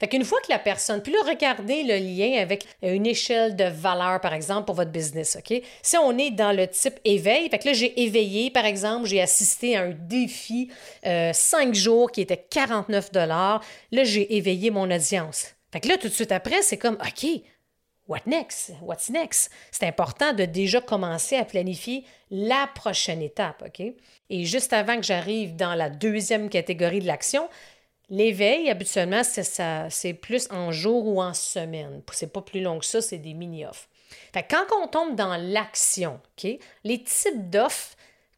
Fait 0.00 0.08
qu'une 0.08 0.24
fois 0.24 0.40
que 0.40 0.50
la 0.50 0.58
personne, 0.58 1.02
puis 1.02 1.12
là, 1.12 1.18
regardez 1.26 1.82
le 1.82 1.96
lien 1.96 2.40
avec 2.40 2.66
une 2.82 3.06
échelle 3.06 3.56
de 3.56 3.64
valeur, 3.64 4.20
par 4.20 4.34
exemple, 4.34 4.66
pour 4.66 4.74
votre 4.74 4.90
business, 4.90 5.36
OK? 5.38 5.62
Si 5.82 5.96
on 5.96 6.16
est 6.18 6.30
dans 6.30 6.52
le 6.52 6.66
type 6.68 6.98
éveil, 7.04 7.48
fait 7.48 7.58
que 7.58 7.68
là, 7.68 7.72
j'ai 7.72 8.02
éveillé, 8.02 8.50
par 8.50 8.64
exemple, 8.64 9.06
j'ai 9.06 9.20
assisté 9.20 9.76
à 9.76 9.82
un 9.82 9.90
défi 9.90 10.70
euh, 11.06 11.32
cinq 11.32 11.74
jours 11.74 12.10
qui 12.10 12.20
était 12.20 12.36
49 12.36 13.10
Là, 13.12 13.60
j'ai 13.90 14.36
éveillé 14.36 14.70
mon 14.70 14.90
audience. 14.90 15.54
Fait 15.72 15.80
que 15.80 15.88
là, 15.88 15.98
tout 15.98 16.08
de 16.08 16.12
suite 16.12 16.32
après, 16.32 16.62
c'est 16.62 16.78
comme, 16.78 16.96
OK, 17.00 17.42
what 18.08 18.20
next? 18.26 18.72
What's 18.82 19.10
next? 19.10 19.50
C'est 19.70 19.86
important 19.86 20.32
de 20.32 20.44
déjà 20.44 20.80
commencer 20.80 21.36
à 21.36 21.44
planifier 21.44 22.04
la 22.30 22.68
prochaine 22.74 23.22
étape, 23.22 23.62
OK? 23.66 23.86
Et 24.30 24.44
juste 24.44 24.72
avant 24.72 24.96
que 24.96 25.02
j'arrive 25.02 25.56
dans 25.56 25.74
la 25.74 25.90
deuxième 25.90 26.48
catégorie 26.48 27.00
de 27.00 27.06
l'action, 27.06 27.48
L'éveil, 28.08 28.70
habituellement, 28.70 29.22
c'est 29.24 30.14
plus 30.14 30.48
en 30.50 30.70
jour 30.70 31.06
ou 31.06 31.20
en 31.20 31.34
semaine. 31.34 32.02
C'est 32.12 32.32
pas 32.32 32.42
plus 32.42 32.60
long 32.60 32.78
que 32.78 32.84
ça, 32.84 33.02
c'est 33.02 33.18
des 33.18 33.34
mini-offres. 33.34 33.88
quand 34.32 34.66
on 34.80 34.86
tombe 34.86 35.16
dans 35.16 35.36
l'action, 35.36 36.20
les 36.84 37.02
types 37.02 37.50
d'offres 37.50 37.95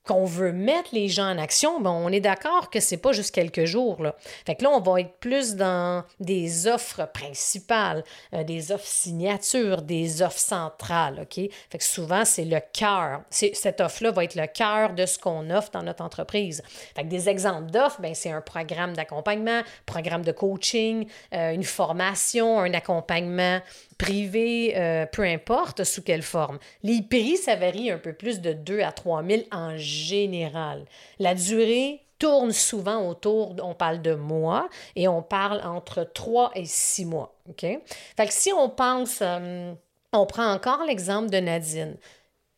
qu'on 0.08 0.24
veut 0.24 0.52
mettre 0.52 0.88
les 0.92 1.08
gens 1.08 1.30
en 1.30 1.38
action, 1.38 1.80
ben 1.80 1.90
on 1.90 2.08
est 2.08 2.20
d'accord 2.20 2.70
que 2.70 2.80
c'est 2.80 2.96
pas 2.96 3.12
juste 3.12 3.34
quelques 3.34 3.66
jours. 3.66 4.02
Là. 4.02 4.16
Fait 4.46 4.54
que 4.54 4.64
là, 4.64 4.70
on 4.70 4.80
va 4.80 5.02
être 5.02 5.12
plus 5.20 5.54
dans 5.54 6.02
des 6.18 6.66
offres 6.66 7.06
principales, 7.12 8.02
euh, 8.32 8.42
des 8.42 8.72
offres 8.72 8.86
signatures, 8.86 9.82
des 9.82 10.22
offres 10.22 10.38
centrales. 10.38 11.20
OK? 11.22 11.50
Fait 11.70 11.78
que 11.78 11.84
souvent, 11.84 12.24
c'est 12.24 12.46
le 12.46 12.60
cœur. 12.72 13.20
Cette 13.30 13.82
offre-là 13.82 14.10
va 14.10 14.24
être 14.24 14.34
le 14.34 14.46
cœur 14.46 14.94
de 14.94 15.04
ce 15.04 15.18
qu'on 15.18 15.50
offre 15.50 15.70
dans 15.72 15.82
notre 15.82 16.02
entreprise. 16.02 16.62
Fait 16.96 17.02
que 17.02 17.08
des 17.08 17.28
exemples 17.28 17.70
d'offres, 17.70 18.00
ben, 18.00 18.14
c'est 18.14 18.30
un 18.30 18.40
programme 18.40 18.94
d'accompagnement, 18.94 19.60
programme 19.84 20.22
de 20.22 20.32
coaching, 20.32 21.06
euh, 21.34 21.52
une 21.52 21.64
formation, 21.64 22.60
un 22.60 22.72
accompagnement 22.72 23.60
privé, 23.98 24.74
euh, 24.76 25.06
peu 25.06 25.24
importe 25.24 25.84
sous 25.84 26.02
quelle 26.02 26.22
forme. 26.22 26.58
Les 26.82 27.02
prix, 27.02 27.36
ça 27.36 27.56
varie 27.56 27.90
un 27.90 27.98
peu 27.98 28.12
plus 28.12 28.40
de 28.40 28.52
2 28.52 28.80
à 28.80 28.92
3 28.92 29.24
000 29.24 29.42
en 29.50 29.76
général. 29.98 30.84
La 31.18 31.34
durée 31.34 32.00
tourne 32.18 32.52
souvent 32.52 33.08
autour, 33.08 33.54
on 33.62 33.74
parle 33.74 34.02
de 34.02 34.14
mois, 34.14 34.68
et 34.96 35.08
on 35.08 35.22
parle 35.22 35.60
entre 35.64 36.04
3 36.04 36.52
et 36.54 36.64
6 36.64 37.04
mois. 37.04 37.34
Fait 37.56 37.80
que 38.26 38.32
si 38.32 38.52
on 38.52 38.68
pense, 38.68 39.20
euh, 39.22 39.72
on 40.12 40.26
prend 40.26 40.52
encore 40.52 40.84
l'exemple 40.84 41.30
de 41.30 41.38
Nadine. 41.38 41.96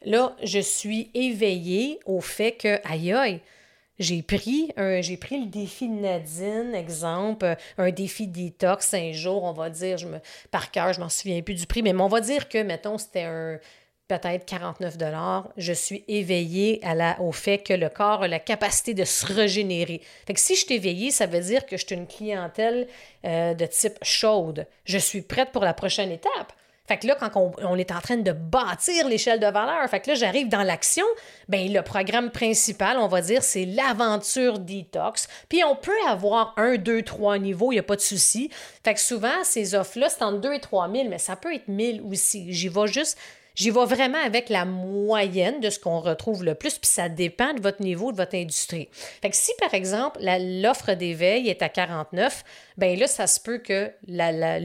Là, 0.03 0.35
je 0.43 0.61
suis 0.61 1.11
éveillée 1.15 2.01
au 2.07 2.21
fait 2.21 2.53
que, 2.53 2.81
aïe 2.91 3.13
aïe, 3.13 3.41
j'ai 3.99 4.23
pris, 4.23 4.73
j'ai 5.03 5.19
pris 5.19 5.39
le 5.43 5.47
défi 5.47 5.87
de 5.87 5.93
Nadine, 5.93 6.75
exemple, 6.75 7.55
un 7.77 7.91
défi 7.91 8.27
détox, 8.27 8.95
un 8.95 9.13
jour, 9.13 9.45
on 9.45 9.53
va 9.53 9.69
dire, 9.69 9.99
je 9.99 10.07
me, 10.07 10.19
par 10.51 10.71
cœur, 10.71 10.95
je 10.95 11.01
m'en 11.01 11.11
souviens 11.11 11.43
plus 11.43 11.55
du 11.55 11.67
prix, 11.67 11.83
mais 11.83 11.93
on 11.93 12.09
va 12.09 12.23
dire 12.23 12.49
que, 12.49 12.63
mettons, 12.63 12.97
c'était 12.97 13.25
un 13.25 13.59
peut-être 14.11 14.45
49 14.45 14.97
je 15.57 15.73
suis 15.73 16.05
éveillée 16.09 16.81
au 17.21 17.31
fait 17.31 17.59
que 17.59 17.73
le 17.73 17.89
corps 17.89 18.25
a 18.25 18.29
la 18.29 18.41
capacité 18.41 18.93
de 18.93 19.05
se 19.05 19.25
régénérer. 19.25 20.01
Fait 20.27 20.37
si 20.37 20.57
je 20.57 20.65
suis 20.65 21.13
ça 21.13 21.27
veut 21.27 21.41
dire 21.41 21.65
que 21.65 21.77
je 21.77 21.87
suis 21.87 21.95
une 21.95 22.09
clientèle 22.09 22.89
euh, 23.25 23.55
de 23.55 23.67
type 23.67 23.99
chaude. 24.03 24.67
Je 24.85 24.99
suis 24.99 25.23
prête 25.23 25.53
pour 25.53 25.63
la 25.63 25.75
prochaine 25.75 26.11
étape. 26.11 26.53
Fait 26.91 26.99
que 26.99 27.07
là, 27.07 27.15
quand 27.15 27.55
on, 27.63 27.77
est 27.77 27.93
en 27.93 28.01
train 28.01 28.17
de 28.17 28.33
bâtir 28.33 29.07
l'échelle 29.07 29.39
de 29.39 29.47
valeur, 29.47 29.89
là, 29.93 30.15
j'arrive 30.15 30.49
dans 30.49 30.65
l'action, 30.65 31.05
ben 31.49 31.73
le 31.73 31.83
programme 31.83 32.33
principal, 32.33 32.99
on 32.99 33.07
va 33.07 33.21
dire, 33.21 33.45
c'est 33.45 33.65
l'aventure 33.65 34.59
detox. 34.59 35.29
Puis 35.49 35.63
on 35.63 35.77
peut 35.77 35.93
avoir 36.09 36.53
un, 36.57 36.79
deux, 36.79 37.03
trois 37.03 37.39
niveaux, 37.39 37.71
il 37.71 37.77
n'y 37.77 37.79
a 37.79 37.85
pas 37.85 37.95
de 37.95 38.01
souci. 38.01 38.51
Fait 38.83 38.99
souvent, 38.99 39.45
ces 39.45 39.77
offres-là, 39.77 40.09
c'est 40.09 40.25
entre 40.25 40.41
2 40.41 40.55
et 40.55 40.59
3 40.59 40.91
000, 40.91 41.09
mais 41.09 41.19
ça 41.19 41.37
peut 41.37 41.55
être 41.55 41.69
1000 41.69 42.03
aussi. 42.11 42.53
J'y 42.53 42.69
vais 42.69 42.89
juste 42.89 43.17
J'y 43.61 43.69
vais 43.69 43.85
vraiment 43.85 44.25
avec 44.25 44.49
la 44.49 44.65
moyenne 44.65 45.61
de 45.61 45.69
ce 45.69 45.79
qu'on 45.79 46.01
retrouve 46.01 46.45
le 46.45 46.55
plus, 46.55 46.79
puis 46.79 46.89
ça 46.89 47.11
dépend 47.11 47.53
de 47.53 47.61
votre 47.61 47.83
niveau, 47.83 48.11
de 48.11 48.17
votre 48.17 48.35
industrie. 48.35 48.89
Fait 48.93 49.29
que 49.29 49.37
si, 49.37 49.53
par 49.61 49.75
exemple, 49.75 50.19
l'offre 50.23 50.95
d'éveil 50.95 51.51
est 51.51 51.61
à 51.61 51.69
49, 51.69 52.43
bien 52.79 52.97
là, 52.97 53.07
ça 53.07 53.27
se 53.27 53.39
peut 53.39 53.59
que 53.59 53.93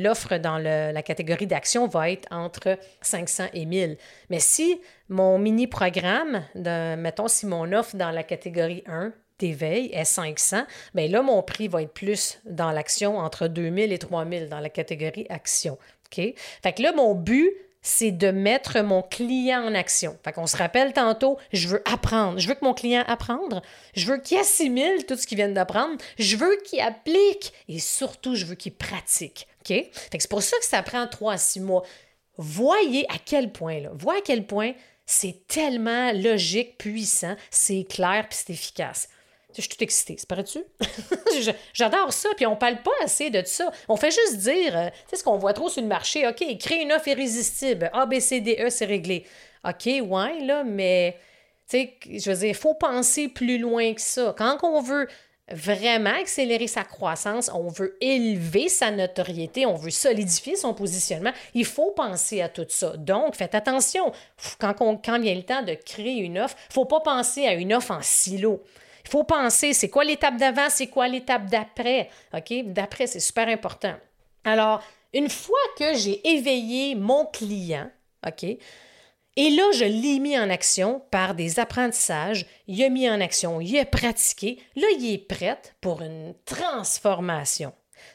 l'offre 0.01 0.37
dans 0.37 0.57
la 0.57 1.03
catégorie 1.03 1.45
d'action 1.45 1.87
va 1.87 2.09
être 2.09 2.25
entre 2.31 2.79
500 3.01 3.47
et 3.53 3.65
1000. 3.65 3.97
Mais 4.29 4.39
si 4.39 4.79
mon 5.09 5.39
mini-programme, 5.39 6.45
mettons, 6.55 7.27
si 7.27 7.47
mon 7.47 7.73
offre 7.73 7.97
dans 7.97 8.11
la 8.11 8.23
catégorie 8.23 8.85
1 8.87 9.11
d'éveil 9.39 9.89
est 9.91 10.05
500, 10.05 10.63
bien 10.93 11.09
là, 11.09 11.21
mon 11.21 11.43
prix 11.43 11.67
va 11.67 11.81
être 11.81 11.91
plus 11.91 12.39
dans 12.45 12.71
l'action 12.71 13.17
entre 13.17 13.49
2000 13.49 13.91
et 13.91 13.99
3000 13.99 14.47
dans 14.47 14.61
la 14.61 14.69
catégorie 14.69 15.25
action. 15.27 15.77
OK? 16.05 16.33
Fait 16.63 16.71
que 16.71 16.81
là, 16.81 16.93
mon 16.93 17.13
but, 17.13 17.51
c'est 17.85 18.11
de 18.11 18.31
mettre 18.31 18.81
mon 18.81 19.03
client 19.03 19.63
en 19.63 19.75
action. 19.75 20.17
Fait 20.23 20.31
qu'on 20.31 20.47
se 20.47 20.57
rappelle 20.57 20.91
tantôt, 20.91 21.37
je 21.53 21.67
veux 21.67 21.83
apprendre. 21.85 22.39
Je 22.39 22.47
veux 22.47 22.55
que 22.55 22.65
mon 22.65 22.73
client 22.73 23.03
apprenne. 23.05 23.61
Je 23.93 24.07
veux 24.07 24.17
qu'il 24.17 24.39
assimile 24.39 25.05
tout 25.05 25.15
ce 25.15 25.27
qu'il 25.27 25.37
vient 25.37 25.49
d'apprendre. 25.49 25.95
Je 26.17 26.35
veux 26.35 26.57
qu'il 26.65 26.79
applique. 26.79 27.53
Et 27.69 27.77
surtout, 27.77 28.33
je 28.33 28.45
veux 28.45 28.55
qu'il 28.55 28.73
pratique. 28.73 29.47
OK? 29.61 29.91
Que 30.11 30.17
c'est 30.17 30.29
pour 30.29 30.41
ça 30.41 30.57
que 30.57 30.65
ça 30.65 30.81
prend 30.81 31.05
trois 31.05 31.33
à 31.33 31.37
six 31.37 31.59
mois. 31.59 31.83
Voyez 32.37 33.05
à 33.13 33.19
quel 33.23 33.51
point, 33.51 33.79
là, 33.79 33.91
voyez 33.93 34.19
à 34.19 34.23
quel 34.25 34.47
point 34.47 34.73
c'est 35.05 35.47
tellement 35.47 36.11
logique, 36.11 36.79
puissant, 36.79 37.35
c'est 37.51 37.85
clair 37.87 38.25
puis 38.27 38.39
c'est 38.43 38.53
efficace. 38.53 39.09
Je 39.55 39.61
suis 39.61 39.69
tout 39.69 39.83
excitée, 39.83 40.15
c'est 40.17 40.27
paraît-tu? 40.27 40.59
J'adore 41.73 42.11
ça, 42.11 42.29
puis 42.35 42.45
on 42.45 42.55
parle 42.55 42.81
pas 42.81 42.91
assez 43.03 43.29
de 43.29 43.41
ça. 43.45 43.71
On 43.87 43.95
fait 43.95 44.11
juste 44.11 44.37
dire, 44.37 44.77
euh, 44.77 44.89
tu 44.89 45.11
sais, 45.11 45.15
ce 45.17 45.23
qu'on 45.23 45.37
voit 45.37 45.53
trop 45.53 45.69
sur 45.69 45.81
le 45.81 45.87
marché, 45.87 46.27
OK, 46.27 46.43
créer 46.57 46.81
une 46.83 46.91
offre 46.91 47.07
irrésistible, 47.07 47.89
A, 47.93 48.05
B, 48.05 48.19
C, 48.19 48.41
D, 48.41 48.57
E, 48.59 48.69
c'est 48.69 48.85
réglé. 48.85 49.25
OK, 49.63 49.85
ouais, 49.85 50.39
là, 50.41 50.63
mais, 50.63 51.17
tu 51.69 51.77
sais, 51.77 51.93
je 52.05 52.29
veux 52.29 52.37
dire, 52.37 52.49
il 52.49 52.55
faut 52.55 52.73
penser 52.73 53.29
plus 53.29 53.57
loin 53.57 53.93
que 53.93 54.01
ça. 54.01 54.35
Quand 54.37 54.57
on 54.63 54.81
veut 54.81 55.07
vraiment 55.51 56.13
accélérer 56.19 56.67
sa 56.67 56.83
croissance, 56.83 57.51
on 57.53 57.67
veut 57.67 57.97
élever 58.01 58.67
sa 58.67 58.89
notoriété, 58.91 59.65
on 59.65 59.75
veut 59.75 59.91
solidifier 59.91 60.55
son 60.55 60.73
positionnement, 60.73 61.31
il 61.53 61.65
faut 61.65 61.91
penser 61.91 62.41
à 62.41 62.49
tout 62.49 62.65
ça. 62.67 62.97
Donc, 62.97 63.35
faites 63.35 63.55
attention. 63.55 64.11
Quand, 64.59 64.73
quand 64.73 65.19
vient 65.19 65.35
le 65.35 65.43
temps 65.43 65.61
de 65.61 65.73
créer 65.73 66.17
une 66.17 66.39
offre, 66.39 66.55
il 66.57 66.69
ne 66.69 66.73
faut 66.73 66.85
pas 66.85 67.01
penser 67.01 67.45
à 67.45 67.53
une 67.53 67.73
offre 67.73 67.91
en 67.91 68.01
silo. 68.01 68.63
Il 69.05 69.09
faut 69.09 69.23
penser, 69.23 69.73
c'est 69.73 69.89
quoi 69.89 70.03
l'étape 70.03 70.37
d'avant, 70.37 70.69
c'est 70.69 70.87
quoi 70.87 71.07
l'étape 71.07 71.45
d'après. 71.45 72.09
OK? 72.33 72.53
D'après, 72.65 73.07
c'est 73.07 73.19
super 73.19 73.47
important. 73.47 73.93
Alors, 74.43 74.81
une 75.13 75.29
fois 75.29 75.57
que 75.77 75.93
j'ai 75.93 76.27
éveillé 76.27 76.95
mon 76.95 77.25
client, 77.25 77.89
OK? 78.27 78.43
Et 79.37 79.49
là, 79.49 79.63
je 79.73 79.83
l'ai 79.83 80.19
mis 80.19 80.37
en 80.39 80.49
action 80.49 81.01
par 81.11 81.35
des 81.35 81.59
apprentissages. 81.59 82.45
Il 82.67 82.81
a 82.83 82.89
mis 82.89 83.09
en 83.09 83.19
action, 83.19 83.59
il 83.59 83.77
a 83.77 83.85
pratiqué. 83.85 84.59
Là, 84.75 84.87
il 84.97 85.13
est 85.13 85.17
prêt 85.17 85.59
pour 85.81 86.01
une 86.01 86.33
transformation. 86.45 87.73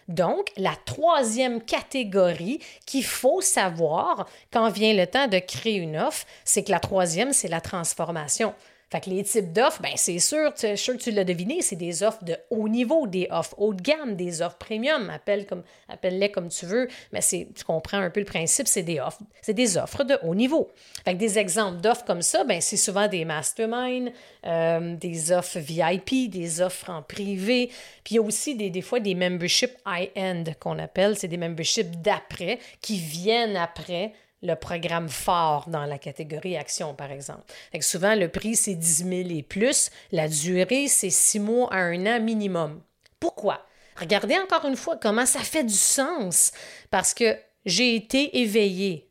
Donc, 0.08 0.50
la 0.56 0.74
troisième 0.86 1.62
catégorie 1.62 2.60
qu'il 2.86 3.04
faut 3.04 3.40
savoir 3.40 4.28
quand 4.52 4.70
vient 4.70 4.94
le 4.94 5.06
temps 5.06 5.28
de 5.28 5.38
créer 5.38 5.76
une 5.76 5.96
offre, 5.96 6.26
c'est 6.44 6.64
que 6.64 6.70
la 6.70 6.80
troisième, 6.80 7.32
c'est 7.32 7.48
la 7.48 7.60
transformation. 7.60 8.54
Fait 8.90 9.00
que 9.00 9.08
les 9.08 9.22
types 9.22 9.52
d'offres, 9.52 9.80
ben 9.80 9.92
c'est 9.94 10.18
sûr, 10.18 10.52
tu, 10.52 10.76
sûr 10.76 10.96
que 10.96 11.02
tu 11.02 11.12
l'as 11.12 11.22
deviné, 11.22 11.62
c'est 11.62 11.76
des 11.76 12.02
offres 12.02 12.24
de 12.24 12.36
haut 12.50 12.68
niveau, 12.68 13.06
des 13.06 13.28
offres 13.30 13.54
haut 13.56 13.72
de 13.72 13.80
gamme, 13.80 14.16
des 14.16 14.42
offres 14.42 14.58
premium, 14.58 15.10
appelle 15.10 15.46
comme, 15.46 15.62
appelle-les 15.88 16.32
comme 16.32 16.48
tu 16.48 16.66
veux, 16.66 16.88
mais 17.12 17.20
c'est, 17.20 17.46
tu 17.54 17.62
comprends 17.62 17.98
un 17.98 18.10
peu 18.10 18.18
le 18.18 18.26
principe, 18.26 18.66
c'est 18.66 18.82
des 18.82 18.98
offres, 18.98 19.20
c'est 19.42 19.54
des 19.54 19.76
offres 19.76 20.02
de 20.02 20.18
haut 20.24 20.34
niveau. 20.34 20.72
Fait 21.04 21.14
que 21.14 21.18
des 21.18 21.38
exemples 21.38 21.80
d'offres 21.80 22.04
comme 22.04 22.22
ça, 22.22 22.42
ben 22.42 22.60
c'est 22.60 22.76
souvent 22.76 23.06
des 23.06 23.24
masterminds, 23.24 24.10
euh, 24.44 24.96
des 24.96 25.30
offres 25.30 25.60
VIP, 25.60 26.28
des 26.28 26.60
offres 26.60 26.90
en 26.90 27.02
privé, 27.02 27.70
puis 28.02 28.14
il 28.14 28.16
y 28.16 28.18
a 28.18 28.22
aussi 28.22 28.56
des, 28.56 28.70
des 28.70 28.82
fois 28.82 28.98
des 28.98 29.14
memberships 29.14 29.76
high-end 29.86 30.42
qu'on 30.58 30.80
appelle, 30.80 31.16
c'est 31.16 31.28
des 31.28 31.36
memberships 31.36 32.02
d'après 32.02 32.58
qui 32.80 32.98
viennent 32.98 33.56
après 33.56 34.12
le 34.42 34.54
programme 34.54 35.08
fort 35.08 35.68
dans 35.68 35.84
la 35.84 35.98
catégorie 35.98 36.56
action, 36.56 36.94
par 36.94 37.10
exemple. 37.10 37.42
Fait 37.72 37.80
souvent, 37.80 38.14
le 38.14 38.28
prix, 38.28 38.56
c'est 38.56 38.74
10 38.74 39.04
000 39.04 39.12
et 39.30 39.42
plus. 39.42 39.90
La 40.12 40.28
durée, 40.28 40.88
c'est 40.88 41.10
6 41.10 41.40
mois 41.40 41.72
à 41.72 41.78
un 41.78 42.06
an 42.06 42.20
minimum. 42.20 42.80
Pourquoi? 43.18 43.66
Regardez 43.96 44.38
encore 44.38 44.64
une 44.64 44.76
fois 44.76 44.96
comment 44.96 45.26
ça 45.26 45.40
fait 45.40 45.64
du 45.64 45.74
sens. 45.74 46.52
Parce 46.90 47.12
que 47.12 47.36
j'ai 47.66 47.94
été 47.94 48.38
éveillée. 48.38 49.10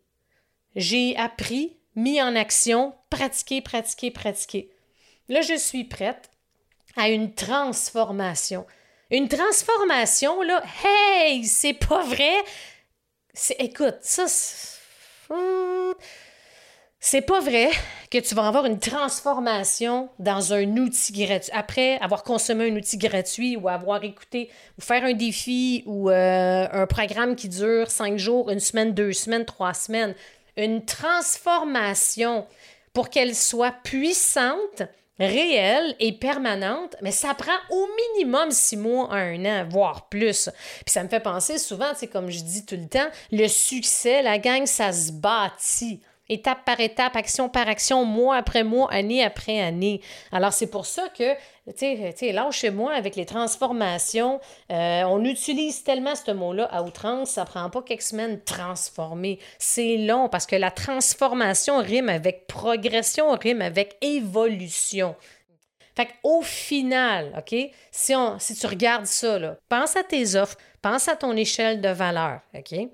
J'ai 0.76 1.16
appris, 1.16 1.78
mis 1.96 2.22
en 2.22 2.36
action, 2.36 2.96
pratiqué, 3.10 3.62
pratiqué, 3.62 4.10
pratiqué. 4.10 4.72
Là, 5.28 5.42
je 5.42 5.58
suis 5.58 5.84
prête 5.84 6.32
à 6.96 7.10
une 7.10 7.34
transformation. 7.34 8.66
Une 9.12 9.28
transformation, 9.28 10.42
là, 10.42 10.64
hey, 10.84 11.46
c'est 11.46 11.74
pas 11.74 12.04
vrai. 12.04 12.34
Écoute, 13.60 13.98
ça, 14.02 14.28
c'est 14.28 14.79
pas 17.22 17.40
vrai 17.40 17.70
que 18.12 18.18
tu 18.18 18.36
vas 18.36 18.48
avoir 18.48 18.66
une 18.66 18.80
transformation 18.80 20.10
dans 20.20 20.54
un 20.54 20.78
outil 20.78 21.14
gratuit. 21.14 21.52
Après 21.54 21.98
avoir 22.00 22.24
consommé 22.24 22.70
un 22.70 22.76
outil 22.76 22.98
gratuit 22.98 23.56
ou 23.56 23.70
avoir 23.70 24.04
écouté 24.04 24.50
ou 24.78 24.82
faire 24.82 25.04
un 25.04 25.14
défi 25.14 25.84
ou 25.86 26.10
euh, 26.10 26.68
un 26.72 26.88
programme 26.88 27.36
qui 27.36 27.50
dure 27.50 27.90
cinq 27.92 28.18
jours, 28.18 28.50
une 28.50 28.60
semaine, 28.60 28.94
deux 28.94 29.14
semaines, 29.14 29.46
trois 29.46 29.74
semaines. 29.74 30.16
Une 30.58 30.84
transformation 30.84 32.46
pour 32.94 33.10
qu'elle 33.10 33.36
soit 33.36 33.74
puissante, 33.84 34.84
réelle 35.20 35.96
et 36.00 36.14
permanente, 36.14 36.96
mais 37.02 37.12
ça 37.12 37.34
prend 37.34 37.58
au 37.70 37.88
minimum 38.16 38.52
six 38.52 38.78
mois 38.78 39.12
à 39.14 39.18
un 39.18 39.46
an, 39.46 39.68
voire 39.70 40.08
plus. 40.10 40.50
Puis 40.86 40.94
ça 40.94 41.04
me 41.04 41.10
fait 41.10 41.20
penser 41.20 41.58
souvent, 41.58 41.92
c'est 41.96 42.08
comme 42.08 42.30
je 42.30 42.42
dis 42.42 42.66
tout 42.66 42.78
le 42.78 42.88
temps, 42.88 43.10
le 43.32 43.48
succès, 43.48 44.22
la 44.22 44.40
gang, 44.40 44.66
ça 44.66 44.92
se 44.92 45.12
bâtit 45.12 46.02
étape 46.30 46.64
par 46.64 46.80
étape, 46.80 47.16
action 47.16 47.50
par 47.50 47.68
action, 47.68 48.06
mois 48.06 48.38
après 48.38 48.64
mois, 48.64 48.92
année 48.92 49.24
après 49.24 49.60
année. 49.60 50.02
Alors, 50.32 50.54
c'est 50.54 50.70
pour 50.70 50.86
ça 50.86 51.10
que, 51.10 51.34
tu 51.78 52.14
sais, 52.16 52.32
là, 52.32 52.50
chez 52.52 52.70
moi, 52.70 52.94
avec 52.94 53.16
les 53.16 53.26
transformations, 53.26 54.40
euh, 54.72 55.04
on 55.04 55.24
utilise 55.26 55.84
tellement 55.84 56.16
ce 56.16 56.32
mot-là 56.32 56.70
à 56.72 56.84
outrance, 56.84 57.32
ça 57.32 57.46
prend 57.46 57.70
pas 57.70 57.82
quelques 57.82 58.04
semaines 58.04 58.40
transformer. 58.44 59.40
C'est 59.58 59.98
long 59.98 60.30
parce 60.30 60.46
que 60.46 60.56
la 60.56 60.72
transformation 60.72 61.80
rime 61.80 62.10
avec 62.10 62.48
progression, 62.48 63.32
rime 63.32 63.62
avec 63.62 63.98
évolution. 64.02 65.16
Fait 65.96 66.08
qu'au 66.22 66.42
final, 66.42 67.34
OK, 67.38 67.56
si, 67.92 68.16
on, 68.16 68.40
si 68.40 68.56
tu 68.56 68.68
regardes 68.68 69.06
ça, 69.06 69.38
là, 69.38 69.58
pense 69.68 69.98
à 69.98 70.04
tes 70.04 70.36
offres, 70.36 70.56
pense 70.82 71.10
à 71.10 71.16
ton 71.16 71.36
échelle 71.36 71.82
de 71.82 71.90
valeur, 71.90 72.40
OK? 72.56 72.88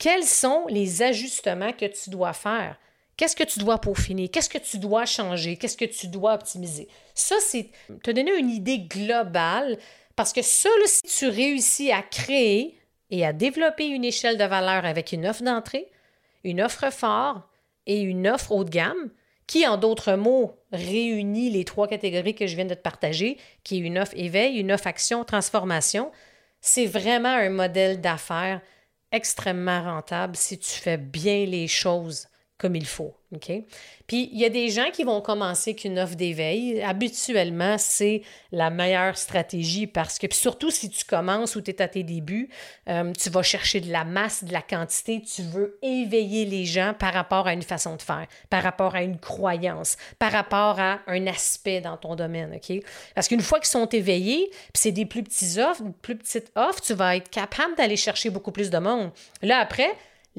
Quels 0.00 0.24
sont 0.24 0.64
les 0.68 1.02
ajustements 1.02 1.74
que 1.74 1.84
tu 1.84 2.08
dois 2.08 2.32
faire? 2.32 2.78
Qu'est-ce 3.18 3.36
que 3.36 3.44
tu 3.44 3.58
dois 3.58 3.78
peaufiner? 3.78 4.30
Qu'est-ce 4.30 4.48
que 4.48 4.56
tu 4.56 4.78
dois 4.78 5.04
changer? 5.04 5.58
Qu'est-ce 5.58 5.76
que 5.76 5.84
tu 5.84 6.08
dois 6.08 6.32
optimiser? 6.32 6.88
Ça, 7.14 7.36
c'est 7.38 7.68
te 8.02 8.10
donner 8.10 8.34
une 8.38 8.48
idée 8.48 8.78
globale 8.78 9.76
parce 10.16 10.32
que 10.32 10.40
ça, 10.40 10.70
si 10.86 11.02
tu 11.02 11.28
réussis 11.28 11.92
à 11.92 12.00
créer 12.00 12.78
et 13.10 13.26
à 13.26 13.34
développer 13.34 13.88
une 13.88 14.06
échelle 14.06 14.38
de 14.38 14.44
valeur 14.44 14.86
avec 14.86 15.12
une 15.12 15.26
offre 15.26 15.42
d'entrée, 15.42 15.86
une 16.44 16.62
offre 16.62 16.90
fort 16.90 17.46
et 17.86 18.00
une 18.00 18.26
offre 18.26 18.52
haut 18.52 18.64
de 18.64 18.70
gamme, 18.70 19.10
qui, 19.46 19.66
en 19.66 19.76
d'autres 19.76 20.14
mots, 20.14 20.56
réunit 20.72 21.50
les 21.50 21.66
trois 21.66 21.88
catégories 21.88 22.34
que 22.34 22.46
je 22.46 22.56
viens 22.56 22.64
de 22.64 22.72
te 22.72 22.80
partager, 22.80 23.36
qui 23.64 23.76
est 23.76 23.80
une 23.80 23.98
offre 23.98 24.14
éveil, 24.16 24.60
une 24.60 24.72
offre 24.72 24.86
action, 24.86 25.24
transformation, 25.24 26.10
c'est 26.62 26.86
vraiment 26.86 27.28
un 27.28 27.50
modèle 27.50 28.00
d'affaires 28.00 28.62
extrêmement 29.12 29.82
rentable 29.82 30.36
si 30.36 30.58
tu 30.58 30.70
fais 30.70 30.98
bien 30.98 31.46
les 31.46 31.68
choses 31.68 32.28
comme 32.58 32.76
il 32.76 32.86
faut. 32.86 33.19
OK? 33.32 33.52
Puis, 34.08 34.28
il 34.32 34.40
y 34.40 34.44
a 34.44 34.48
des 34.48 34.70
gens 34.70 34.90
qui 34.92 35.04
vont 35.04 35.20
commencer 35.20 35.76
qu'une 35.76 36.00
offre 36.00 36.16
d'éveil. 36.16 36.82
Habituellement, 36.82 37.76
c'est 37.78 38.22
la 38.50 38.70
meilleure 38.70 39.16
stratégie 39.16 39.86
parce 39.86 40.18
que, 40.18 40.26
surtout 40.34 40.70
si 40.70 40.90
tu 40.90 41.04
commences 41.04 41.54
ou 41.54 41.60
tu 41.60 41.70
es 41.70 41.80
à 41.80 41.86
tes 41.86 42.02
débuts, 42.02 42.48
euh, 42.88 43.12
tu 43.12 43.30
vas 43.30 43.42
chercher 43.42 43.80
de 43.80 43.92
la 43.92 44.04
masse, 44.04 44.42
de 44.42 44.52
la 44.52 44.62
quantité, 44.62 45.22
tu 45.22 45.42
veux 45.42 45.78
éveiller 45.80 46.44
les 46.44 46.64
gens 46.64 46.92
par 46.98 47.14
rapport 47.14 47.46
à 47.46 47.52
une 47.52 47.62
façon 47.62 47.94
de 47.94 48.02
faire, 48.02 48.26
par 48.48 48.64
rapport 48.64 48.96
à 48.96 49.02
une 49.02 49.18
croyance, 49.18 49.96
par 50.18 50.32
rapport 50.32 50.80
à 50.80 50.98
un 51.06 51.28
aspect 51.28 51.80
dans 51.80 51.96
ton 51.96 52.16
domaine. 52.16 52.56
OK? 52.56 52.82
Parce 53.14 53.28
qu'une 53.28 53.42
fois 53.42 53.60
qu'ils 53.60 53.68
sont 53.68 53.86
éveillés, 53.86 54.48
puis 54.50 54.72
c'est 54.74 54.92
des 54.92 55.06
plus 55.06 55.22
petits 55.22 55.60
offres, 55.60 55.84
plus 56.02 56.16
petites 56.16 56.50
offres, 56.56 56.80
tu 56.80 56.94
vas 56.94 57.14
être 57.14 57.30
capable 57.30 57.76
d'aller 57.76 57.96
chercher 57.96 58.30
beaucoup 58.30 58.50
plus 58.50 58.70
de 58.70 58.78
monde. 58.78 59.12
Là, 59.42 59.58
après, 59.58 59.90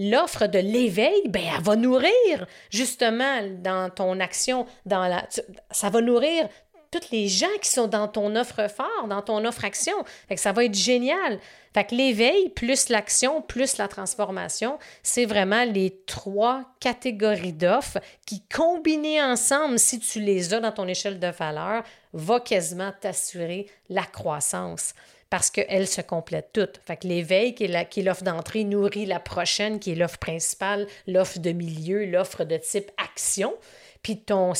l'offre 0.09 0.47
de 0.47 0.59
l'éveil, 0.59 1.21
ben, 1.27 1.43
elle 1.55 1.63
va 1.63 1.75
nourrir 1.75 2.47
justement 2.69 3.41
dans 3.59 3.89
ton 3.89 4.19
action, 4.19 4.65
dans 4.85 5.07
la, 5.07 5.27
ça 5.69 5.89
va 5.89 6.01
nourrir 6.01 6.47
tous 6.91 7.11
les 7.11 7.29
gens 7.29 7.47
qui 7.61 7.69
sont 7.69 7.87
dans 7.87 8.07
ton 8.07 8.35
offre 8.35 8.69
fort, 8.69 9.07
dans 9.07 9.21
ton 9.21 9.45
offre 9.45 9.63
action. 9.63 9.93
Fait 10.27 10.35
que 10.35 10.41
ça 10.41 10.51
va 10.51 10.65
être 10.65 10.75
génial. 10.75 11.39
Fait 11.73 11.85
que 11.85 11.95
l'éveil 11.95 12.49
plus 12.49 12.89
l'action 12.89 13.41
plus 13.41 13.77
la 13.77 13.87
transformation, 13.87 14.77
c'est 15.01 15.25
vraiment 15.25 15.63
les 15.63 16.01
trois 16.05 16.65
catégories 16.81 17.53
d'offres 17.53 17.99
qui, 18.25 18.43
combinées 18.53 19.23
ensemble, 19.23 19.79
si 19.79 19.99
tu 19.99 20.19
les 20.19 20.53
as 20.53 20.59
dans 20.59 20.73
ton 20.73 20.87
échelle 20.87 21.19
de 21.19 21.27
valeur, 21.27 21.83
va 22.11 22.41
quasiment 22.41 22.91
t'assurer 22.99 23.67
la 23.87 24.03
croissance 24.03 24.93
parce 25.31 25.49
qu'elles 25.49 25.87
se 25.87 26.01
complètent 26.01 26.51
toutes. 26.51 26.81
Fait 26.85 27.03
l'éveil, 27.05 27.55
qui 27.55 27.63
est 27.63 28.01
l'offre 28.03 28.23
d'entrée, 28.23 28.65
nourrit 28.65 29.05
la 29.05 29.21
prochaine, 29.21 29.79
qui 29.79 29.93
est 29.93 29.95
l'offre 29.95 30.19
principale, 30.19 30.87
l'offre 31.07 31.39
de 31.39 31.53
milieu, 31.53 32.05
l'offre 32.05 32.43
de 32.43 32.57
type 32.57 32.91
action. 32.97 33.55
Puis 34.03 34.19
ton, 34.19 34.51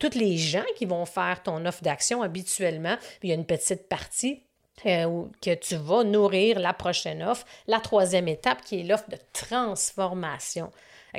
toutes 0.00 0.16
les 0.16 0.36
gens 0.36 0.64
qui 0.74 0.84
vont 0.84 1.06
faire 1.06 1.42
ton 1.44 1.64
offre 1.64 1.84
d'action 1.84 2.22
habituellement, 2.22 2.96
il 3.22 3.28
y 3.28 3.32
a 3.32 3.36
une 3.36 3.46
petite 3.46 3.88
partie 3.88 4.42
euh, 4.84 5.26
que 5.40 5.54
tu 5.54 5.76
vas 5.76 6.02
nourrir 6.02 6.58
la 6.58 6.72
prochaine 6.72 7.22
offre, 7.22 7.46
la 7.68 7.78
troisième 7.78 8.26
étape 8.26 8.62
qui 8.62 8.80
est 8.80 8.82
l'offre 8.82 9.08
de 9.10 9.18
transformation. 9.32 10.72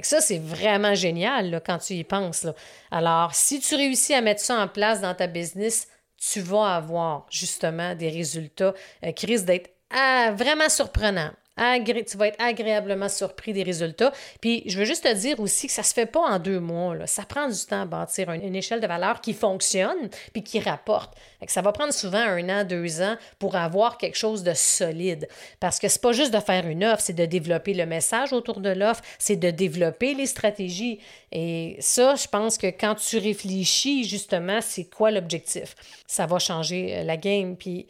Ça, 0.03 0.19
c'est 0.19 0.39
vraiment 0.39 0.95
génial 0.95 1.61
quand 1.65 1.77
tu 1.77 1.93
y 1.93 2.03
penses. 2.03 2.45
Alors, 2.91 3.35
si 3.35 3.61
tu 3.61 3.75
réussis 3.75 4.13
à 4.13 4.21
mettre 4.21 4.41
ça 4.41 4.57
en 4.59 4.67
place 4.67 4.99
dans 4.99 5.15
ta 5.15 5.27
business, 5.27 5.87
tu 6.21 6.39
vas 6.41 6.75
avoir 6.75 7.25
justement 7.29 7.95
des 7.95 8.09
résultats 8.09 8.73
euh, 9.03 9.11
qui 9.11 9.25
risquent 9.25 9.45
d'être 9.45 9.71
ah, 9.89 10.31
vraiment 10.37 10.69
surprenants 10.69 11.31
tu 11.57 12.17
vas 12.17 12.27
être 12.27 12.41
agréablement 12.41 13.09
surpris 13.09 13.53
des 13.53 13.63
résultats. 13.63 14.11
Puis 14.39 14.63
je 14.65 14.77
veux 14.77 14.85
juste 14.85 15.03
te 15.03 15.13
dire 15.13 15.39
aussi 15.39 15.67
que 15.67 15.73
ça 15.73 15.83
se 15.83 15.93
fait 15.93 16.05
pas 16.05 16.21
en 16.21 16.39
deux 16.39 16.59
mois. 16.59 16.95
Ça 17.07 17.23
prend 17.23 17.47
du 17.47 17.65
temps 17.65 17.81
à 17.81 17.85
bâtir 17.85 18.31
une, 18.31 18.55
échelle 18.55 18.79
de 18.79 18.87
valeur 18.87 19.21
qui 19.21 19.33
fonctionne 19.33 20.09
puis 20.33 20.43
qui 20.43 20.59
rapporte. 20.59 21.13
ça 21.47 21.61
va 21.61 21.71
prendre 21.71 21.93
souvent 21.93 22.19
un 22.19 22.49
an, 22.49 22.63
deux 22.63 23.01
ans 23.01 23.15
pour 23.39 23.55
avoir 23.55 23.97
quelque 23.97 24.17
chose 24.17 24.43
de 24.43 24.53
solide. 24.53 25.27
Parce 25.59 25.79
que 25.79 25.87
c'est 25.87 26.01
pas 26.01 26.11
juste 26.11 26.33
de 26.33 26.39
faire 26.39 26.67
une 26.67 26.83
offre, 26.83 27.01
c'est 27.01 27.13
de 27.13 27.25
développer 27.25 27.73
le 27.73 27.85
message 27.85 28.33
autour 28.33 28.59
de 28.59 28.69
l'offre, 28.69 29.03
c'est 29.19 29.35
de 29.35 29.51
développer 29.51 30.13
les 30.13 30.25
stratégies. 30.27 30.99
Et 31.31 31.77
ça, 31.79 32.15
je 32.15 32.27
pense 32.27 32.57
que 32.57 32.67
quand 32.67 32.95
tu 32.95 33.17
réfléchis 33.17 34.03
justement, 34.03 34.59
c'est 34.61 34.85
quoi 34.85 35.11
l'objectif, 35.11 35.75
ça 36.07 36.25
va 36.25 36.39
changer 36.39 36.97
euh, 36.97 37.03
la 37.03 37.17
game. 37.17 37.55
Puis 37.55 37.87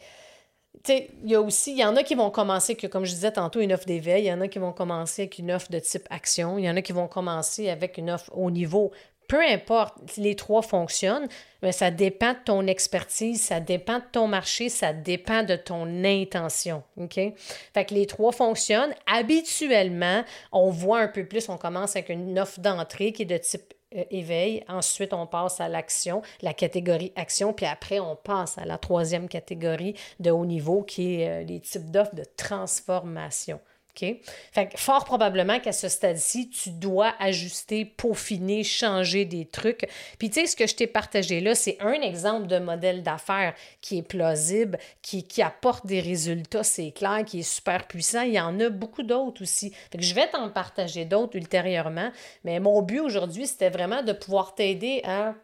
il 0.88 1.30
y 1.30 1.34
a 1.34 1.40
aussi, 1.40 1.72
il 1.72 1.78
y 1.78 1.84
en 1.84 1.96
a 1.96 2.02
qui 2.02 2.14
vont 2.14 2.30
commencer, 2.30 2.74
que, 2.74 2.86
comme 2.86 3.04
je 3.04 3.12
disais 3.12 3.32
tantôt, 3.32 3.60
une 3.60 3.72
offre 3.72 3.86
d'éveil, 3.86 4.24
il 4.24 4.26
y 4.28 4.32
en 4.32 4.40
a 4.40 4.48
qui 4.48 4.58
vont 4.58 4.72
commencer 4.72 5.22
avec 5.22 5.38
une 5.38 5.52
offre 5.52 5.70
de 5.70 5.78
type 5.78 6.06
action, 6.10 6.58
il 6.58 6.64
y 6.64 6.70
en 6.70 6.76
a 6.76 6.82
qui 6.82 6.92
vont 6.92 7.08
commencer 7.08 7.68
avec 7.68 7.98
une 7.98 8.10
offre 8.10 8.30
au 8.36 8.50
niveau. 8.50 8.92
Peu 9.28 9.40
importe, 9.40 9.96
les 10.18 10.34
trois 10.34 10.60
fonctionnent, 10.60 11.28
mais 11.62 11.72
ça 11.72 11.90
dépend 11.90 12.32
de 12.32 12.38
ton 12.44 12.66
expertise, 12.66 13.40
ça 13.40 13.60
dépend 13.60 13.98
de 13.98 14.04
ton 14.12 14.26
marché, 14.26 14.68
ça 14.68 14.92
dépend 14.92 15.42
de 15.42 15.56
ton 15.56 16.04
intention. 16.04 16.82
OK? 16.98 17.14
Fait 17.14 17.84
que 17.86 17.94
les 17.94 18.06
trois 18.06 18.32
fonctionnent. 18.32 18.94
Habituellement, 19.06 20.24
on 20.50 20.70
voit 20.70 21.00
un 21.00 21.08
peu 21.08 21.24
plus, 21.24 21.48
on 21.48 21.56
commence 21.56 21.96
avec 21.96 22.10
une 22.10 22.38
offre 22.38 22.60
d'entrée 22.60 23.12
qui 23.12 23.22
est 23.22 23.26
de 23.26 23.38
type 23.38 23.72
euh, 23.96 24.04
éveil. 24.10 24.64
Ensuite, 24.68 25.12
on 25.12 25.26
passe 25.26 25.60
à 25.60 25.68
l'action, 25.68 26.22
la 26.40 26.54
catégorie 26.54 27.12
action, 27.16 27.52
puis 27.52 27.66
après, 27.66 28.00
on 28.00 28.16
passe 28.16 28.58
à 28.58 28.64
la 28.64 28.78
troisième 28.78 29.28
catégorie 29.28 29.94
de 30.20 30.30
haut 30.30 30.46
niveau 30.46 30.82
qui 30.82 31.20
est 31.20 31.28
euh, 31.28 31.44
les 31.44 31.60
types 31.60 31.90
d'offres 31.90 32.14
de 32.14 32.24
transformation. 32.36 33.60
Fait 33.94 34.68
que 34.68 34.78
fort 34.78 35.04
probablement 35.04 35.60
qu'à 35.60 35.72
ce 35.72 35.88
stade-ci, 35.88 36.48
tu 36.48 36.70
dois 36.70 37.14
ajuster, 37.18 37.84
peaufiner, 37.84 38.64
changer 38.64 39.24
des 39.24 39.44
trucs. 39.44 39.86
Puis 40.18 40.30
tu 40.30 40.40
sais, 40.40 40.46
ce 40.46 40.56
que 40.56 40.66
je 40.66 40.74
t'ai 40.74 40.86
partagé 40.86 41.40
là, 41.40 41.54
c'est 41.54 41.76
un 41.80 42.00
exemple 42.00 42.46
de 42.46 42.58
modèle 42.58 43.02
d'affaires 43.02 43.54
qui 43.80 43.98
est 43.98 44.02
plausible, 44.02 44.78
qui, 45.02 45.24
qui 45.24 45.42
apporte 45.42 45.86
des 45.86 46.00
résultats, 46.00 46.64
c'est 46.64 46.92
clair, 46.92 47.24
qui 47.26 47.40
est 47.40 47.42
super 47.42 47.86
puissant. 47.86 48.22
Il 48.22 48.32
y 48.32 48.40
en 48.40 48.58
a 48.60 48.70
beaucoup 48.70 49.02
d'autres 49.02 49.42
aussi. 49.42 49.70
Fait 49.90 49.98
que 49.98 50.04
je 50.04 50.14
vais 50.14 50.28
t'en 50.28 50.50
partager 50.50 51.04
d'autres 51.04 51.36
ultérieurement. 51.36 52.10
Mais 52.44 52.60
mon 52.60 52.82
but 52.82 53.00
aujourd'hui, 53.00 53.46
c'était 53.46 53.70
vraiment 53.70 54.02
de 54.02 54.12
pouvoir 54.12 54.54
t'aider 54.54 55.02
à 55.04 55.34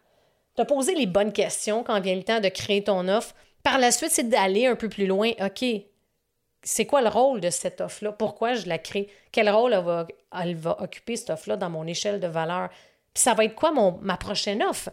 te 0.56 0.62
poser 0.62 0.94
les 0.94 1.06
bonnes 1.06 1.32
questions 1.32 1.84
quand 1.84 2.00
vient 2.00 2.16
le 2.16 2.24
temps 2.24 2.40
de 2.40 2.48
créer 2.48 2.82
ton 2.82 3.08
offre. 3.08 3.34
Par 3.62 3.78
la 3.78 3.90
suite, 3.90 4.10
c'est 4.10 4.28
d'aller 4.28 4.66
un 4.66 4.76
peu 4.76 4.88
plus 4.88 5.06
loin. 5.06 5.30
OK, 5.40 5.64
c'est 6.62 6.86
quoi 6.86 7.02
le 7.02 7.08
rôle 7.08 7.40
de 7.40 7.50
cette 7.50 7.80
offre-là? 7.80 8.12
Pourquoi 8.12 8.54
je 8.54 8.66
la 8.66 8.78
crée? 8.78 9.08
Quel 9.32 9.48
rôle 9.48 9.72
elle 9.72 9.84
va, 9.84 10.06
elle 10.40 10.56
va 10.56 10.80
occuper, 10.82 11.16
cette 11.16 11.30
offre-là, 11.30 11.56
dans 11.56 11.70
mon 11.70 11.86
échelle 11.86 12.20
de 12.20 12.26
valeur? 12.26 12.68
Puis 13.14 13.22
ça 13.22 13.34
va 13.34 13.44
être 13.44 13.54
quoi 13.54 13.72
mon, 13.72 13.98
ma 14.02 14.16
prochaine 14.16 14.62
offre? 14.62 14.90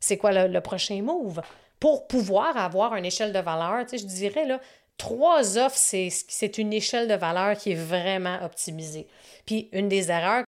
C'est 0.00 0.18
quoi 0.18 0.46
le, 0.48 0.60
prochain 0.60 1.02
move? 1.02 1.40
Pour 1.80 2.06
pouvoir 2.06 2.56
avoir 2.56 2.94
une 2.96 3.04
échelle 3.04 3.32
de 3.32 3.38
valeur, 3.38 3.84
tu 3.86 3.90
sais, 3.90 3.98
je 3.98 4.06
dirais, 4.06 4.46
là, 4.46 4.60
trois 4.98 5.58
offres, 5.58 5.76
c'est 5.76 6.58
une 6.58 6.72
échelle 6.72 7.08
de 7.08 7.14
valeur 7.14 7.56
qui 7.56 7.72
est 7.72 7.74
vraiment 7.74 8.38
optimisée. 8.42 9.06
Puis 9.44 9.68
une 9.72 9.88
des 9.88 10.10
erreurs 10.10 10.42
que 10.42 10.46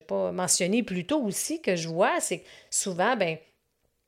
je 0.00 0.04
n'ai 0.04 0.06
pas 0.06 0.32
mentionné 0.32 0.82
plus 0.82 1.06
tôt 1.06 1.22
aussi, 1.22 1.60
que 1.60 1.76
je 1.76 1.88
vois, 1.88 2.20
c'est 2.20 2.40
que 2.40 2.46
souvent, 2.70 3.16
ben 3.16 3.38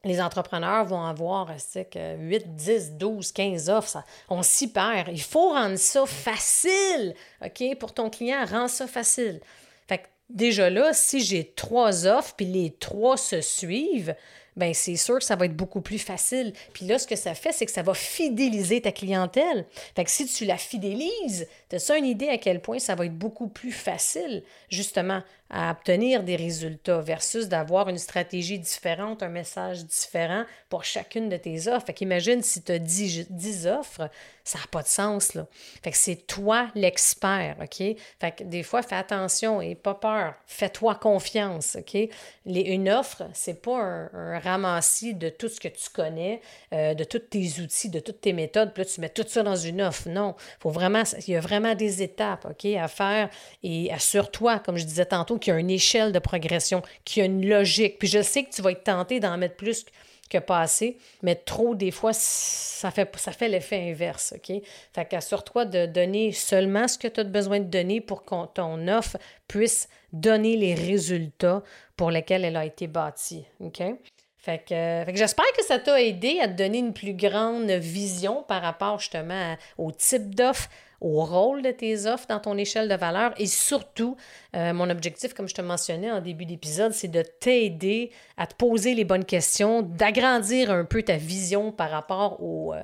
les 0.08 0.20
entrepreneurs 0.20 0.84
vont 0.84 1.04
avoir 1.04 1.52
8, 1.94 2.56
10, 2.56 2.92
12, 2.92 3.32
15 3.32 3.70
offres. 3.70 3.98
On 4.28 4.42
s'y 4.42 4.72
perd. 4.72 5.08
Il 5.12 5.20
faut 5.20 5.50
rendre 5.50 5.76
ça 5.76 6.04
facile. 6.06 7.14
OK? 7.44 7.78
Pour 7.78 7.92
ton 7.92 8.10
client, 8.10 8.44
rends 8.44 8.68
ça 8.68 8.86
facile. 8.86 9.40
Fait 9.86 9.98
que 9.98 10.06
déjà 10.28 10.70
là, 10.70 10.92
si 10.92 11.20
j'ai 11.20 11.52
trois 11.54 12.06
offres 12.06 12.34
puis 12.36 12.46
les 12.46 12.70
trois 12.70 13.16
se 13.16 13.40
suivent, 13.40 14.14
ben 14.58 14.74
c'est 14.74 14.96
sûr 14.96 15.18
que 15.18 15.24
ça 15.24 15.36
va 15.36 15.46
être 15.46 15.56
beaucoup 15.56 15.80
plus 15.80 15.98
facile. 15.98 16.52
Puis 16.72 16.84
là, 16.84 16.98
ce 16.98 17.06
que 17.06 17.16
ça 17.16 17.34
fait, 17.34 17.52
c'est 17.52 17.64
que 17.64 17.72
ça 17.72 17.82
va 17.82 17.94
fidéliser 17.94 18.82
ta 18.82 18.92
clientèle. 18.92 19.64
Fait 19.94 20.04
que 20.04 20.10
si 20.10 20.26
tu 20.26 20.44
la 20.44 20.56
fidélises, 20.56 21.46
tu 21.70 21.76
as 21.76 21.96
une 21.96 22.04
idée 22.04 22.28
à 22.28 22.38
quel 22.38 22.60
point 22.60 22.80
ça 22.80 22.96
va 22.96 23.06
être 23.06 23.16
beaucoup 23.16 23.46
plus 23.46 23.72
facile, 23.72 24.42
justement, 24.68 25.22
à 25.50 25.70
obtenir 25.70 26.22
des 26.22 26.36
résultats 26.36 27.00
versus 27.00 27.48
d'avoir 27.48 27.88
une 27.88 27.98
stratégie 27.98 28.58
différente, 28.58 29.22
un 29.22 29.28
message 29.28 29.84
différent 29.86 30.44
pour 30.68 30.84
chacune 30.84 31.28
de 31.28 31.36
tes 31.36 31.68
offres. 31.68 31.86
Fait 31.86 31.94
qu'imagine 31.94 32.42
si 32.42 32.62
tu 32.62 32.72
as 32.72 32.78
10, 32.78 33.28
10, 33.30 33.66
offres, 33.66 34.10
ça 34.44 34.58
n'a 34.58 34.66
pas 34.70 34.82
de 34.82 34.88
sens, 34.88 35.34
là. 35.34 35.46
Fait 35.82 35.90
que 35.90 35.96
c'est 35.96 36.26
toi 36.26 36.68
l'expert, 36.74 37.56
OK? 37.62 37.76
Fait 38.20 38.32
que 38.36 38.44
des 38.44 38.62
fois, 38.62 38.82
fais 38.82 38.96
attention 38.96 39.60
et 39.60 39.74
pas 39.74 39.94
peur. 39.94 40.34
Fais-toi 40.46 40.94
confiance, 40.96 41.76
OK? 41.78 41.96
Une 42.46 42.88
offre, 42.88 43.24
c'est 43.32 43.62
pas 43.62 43.78
un, 43.78 44.38
ramassis 44.38 45.14
de 45.14 45.28
tout 45.28 45.48
ce 45.48 45.60
que 45.60 45.68
tu 45.68 45.90
connais, 45.92 46.40
euh, 46.72 46.94
de 46.94 47.04
tous 47.04 47.18
tes 47.18 47.60
outils, 47.60 47.90
de 47.90 48.00
toutes 48.00 48.20
tes 48.20 48.32
méthodes, 48.32 48.72
puis 48.72 48.82
là, 48.82 48.88
tu 48.88 49.00
mets 49.00 49.08
tout 49.08 49.24
ça 49.26 49.42
dans 49.42 49.56
une 49.56 49.80
offre. 49.82 50.08
Non, 50.08 50.34
faut 50.60 50.70
vraiment, 50.70 51.02
il 51.26 51.32
y 51.32 51.36
a 51.36 51.40
vraiment 51.40 51.74
des 51.74 52.02
étapes, 52.02 52.46
OK, 52.50 52.66
à 52.66 52.88
faire 52.88 53.30
et 53.62 53.92
assure-toi, 53.92 54.58
comme 54.60 54.76
je 54.76 54.84
disais 54.84 55.06
tantôt, 55.06 55.37
qu'il 55.38 55.52
y 55.52 55.56
a 55.56 55.60
une 55.60 55.70
échelle 55.70 56.12
de 56.12 56.18
progression, 56.18 56.82
qu'il 57.04 57.20
y 57.20 57.22
a 57.22 57.26
une 57.26 57.48
logique. 57.48 57.98
Puis 57.98 58.08
je 58.08 58.22
sais 58.22 58.44
que 58.44 58.50
tu 58.50 58.62
vas 58.62 58.72
être 58.72 58.84
tenté 58.84 59.20
d'en 59.20 59.36
mettre 59.38 59.56
plus 59.56 59.84
que 60.28 60.38
pas 60.38 60.60
assez, 60.60 60.98
mais 61.22 61.34
trop, 61.34 61.74
des 61.74 61.90
fois, 61.90 62.12
ça 62.12 62.90
fait, 62.90 63.10
ça 63.16 63.32
fait 63.32 63.48
l'effet 63.48 63.90
inverse, 63.90 64.34
OK? 64.36 64.62
Fait 64.92 65.04
qu'assure-toi 65.06 65.64
de 65.64 65.86
donner 65.86 66.32
seulement 66.32 66.86
ce 66.86 66.98
que 66.98 67.08
tu 67.08 67.20
as 67.20 67.24
besoin 67.24 67.60
de 67.60 67.64
donner 67.64 68.00
pour 68.00 68.24
que 68.24 68.46
ton 68.52 68.88
offre 68.88 69.16
puisse 69.46 69.88
donner 70.12 70.56
les 70.56 70.74
résultats 70.74 71.62
pour 71.96 72.10
lesquels 72.10 72.44
elle 72.44 72.56
a 72.56 72.64
été 72.64 72.86
bâtie? 72.86 73.46
Fait 74.36 74.58
que, 74.58 75.16
j'espère 75.16 75.50
que 75.56 75.64
ça 75.64 75.78
t'a 75.78 76.00
aidé 76.00 76.38
à 76.40 76.48
te 76.48 76.52
donner 76.52 76.78
une 76.78 76.94
plus 76.94 77.14
grande 77.14 77.70
vision 77.70 78.44
par 78.44 78.62
rapport 78.62 79.00
justement 79.00 79.56
au 79.78 79.90
type 79.92 80.34
d'offre, 80.34 80.68
au 81.00 81.24
rôle 81.24 81.62
de 81.62 81.70
tes 81.70 82.06
offres 82.06 82.26
dans 82.28 82.40
ton 82.40 82.56
échelle 82.56 82.88
de 82.88 82.94
valeur 82.94 83.32
et 83.36 83.46
surtout, 83.46 84.16
euh, 84.56 84.72
mon 84.72 84.90
objectif, 84.90 85.32
comme 85.32 85.48
je 85.48 85.54
te 85.54 85.62
mentionnais 85.62 86.10
en 86.10 86.20
début 86.20 86.44
d'épisode, 86.44 86.92
c'est 86.92 87.08
de 87.08 87.22
t'aider 87.22 88.10
à 88.36 88.46
te 88.46 88.54
poser 88.54 88.94
les 88.94 89.04
bonnes 89.04 89.24
questions, 89.24 89.82
d'agrandir 89.82 90.70
un 90.70 90.84
peu 90.84 91.02
ta 91.02 91.16
vision 91.16 91.70
par 91.70 91.90
rapport 91.90 92.42
au, 92.42 92.74
euh, 92.74 92.82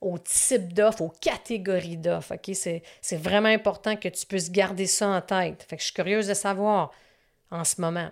au 0.00 0.18
type 0.18 0.72
d'offre, 0.72 1.02
aux 1.02 1.12
catégories 1.20 1.96
d'offres. 1.96 2.34
C'est 2.52 3.16
vraiment 3.16 3.48
important 3.48 3.96
que 3.96 4.08
tu 4.08 4.26
puisses 4.26 4.52
garder 4.52 4.86
ça 4.86 5.08
en 5.08 5.20
tête. 5.20 5.64
Fait 5.68 5.76
que 5.76 5.82
je 5.82 5.86
suis 5.86 5.94
curieuse 5.94 6.28
de 6.28 6.34
savoir 6.34 6.92
en 7.50 7.64
ce 7.64 7.80
moment, 7.80 8.10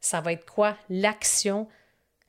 ça 0.00 0.20
va 0.20 0.32
être 0.32 0.46
quoi 0.50 0.76
l'action, 0.88 1.68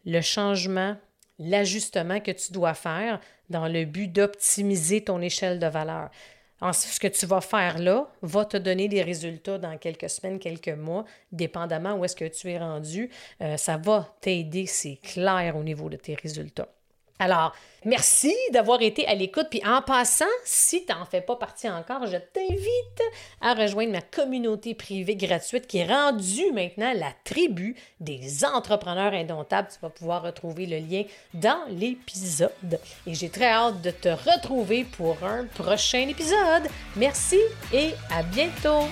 le 0.05 0.21
changement, 0.21 0.95
l'ajustement 1.37 2.19
que 2.19 2.31
tu 2.31 2.51
dois 2.51 2.73
faire 2.73 3.19
dans 3.49 3.67
le 3.67 3.85
but 3.85 4.07
d'optimiser 4.07 5.01
ton 5.03 5.21
échelle 5.21 5.59
de 5.59 5.67
valeur. 5.67 6.09
ce 6.73 6.99
que 6.99 7.07
tu 7.07 7.25
vas 7.25 7.41
faire 7.41 7.79
là 7.79 8.09
va 8.21 8.45
te 8.45 8.57
donner 8.57 8.87
des 8.87 9.01
résultats 9.01 9.57
dans 9.57 9.77
quelques 9.77 10.09
semaines, 10.09 10.39
quelques 10.39 10.69
mois, 10.69 11.05
dépendamment 11.31 11.95
où 11.95 12.05
est-ce 12.05 12.15
que 12.15 12.25
tu 12.25 12.49
es 12.49 12.57
rendu. 12.57 13.09
Euh, 13.41 13.57
ça 13.57 13.77
va 13.77 14.15
t'aider, 14.21 14.65
c'est 14.65 14.97
clair 15.01 15.55
au 15.55 15.63
niveau 15.63 15.89
de 15.89 15.97
tes 15.97 16.15
résultats. 16.15 16.69
Alors, 17.21 17.53
merci 17.83 18.33
d'avoir 18.53 18.81
été 18.81 19.05
à 19.05 19.13
l'écoute. 19.13 19.47
Puis 19.49 19.61
en 19.65 19.81
passant, 19.81 20.25
si 20.45 20.85
tu 20.85 20.93
n'en 20.93 21.05
fais 21.05 21.19
pas 21.19 21.35
partie 21.35 21.69
encore, 21.69 22.07
je 22.07 22.15
t'invite 22.15 23.01
à 23.41 23.53
rejoindre 23.53 23.91
ma 23.91 24.01
communauté 24.01 24.73
privée 24.73 25.17
gratuite 25.17 25.67
qui 25.67 25.79
est 25.79 25.85
rendue 25.85 26.51
maintenant 26.53 26.93
la 26.93 27.11
tribu 27.25 27.75
des 27.99 28.45
entrepreneurs 28.45 29.13
indomptables. 29.13 29.67
Tu 29.71 29.79
vas 29.81 29.89
pouvoir 29.89 30.23
retrouver 30.23 30.65
le 30.65 30.77
lien 30.77 31.03
dans 31.33 31.65
l'épisode. 31.69 32.79
Et 33.05 33.13
j'ai 33.13 33.29
très 33.29 33.49
hâte 33.49 33.81
de 33.81 33.91
te 33.91 34.09
retrouver 34.09 34.85
pour 34.85 35.17
un 35.23 35.45
prochain 35.45 36.07
épisode. 36.07 36.69
Merci 36.95 37.39
et 37.73 37.91
à 38.11 38.23
bientôt. 38.23 38.87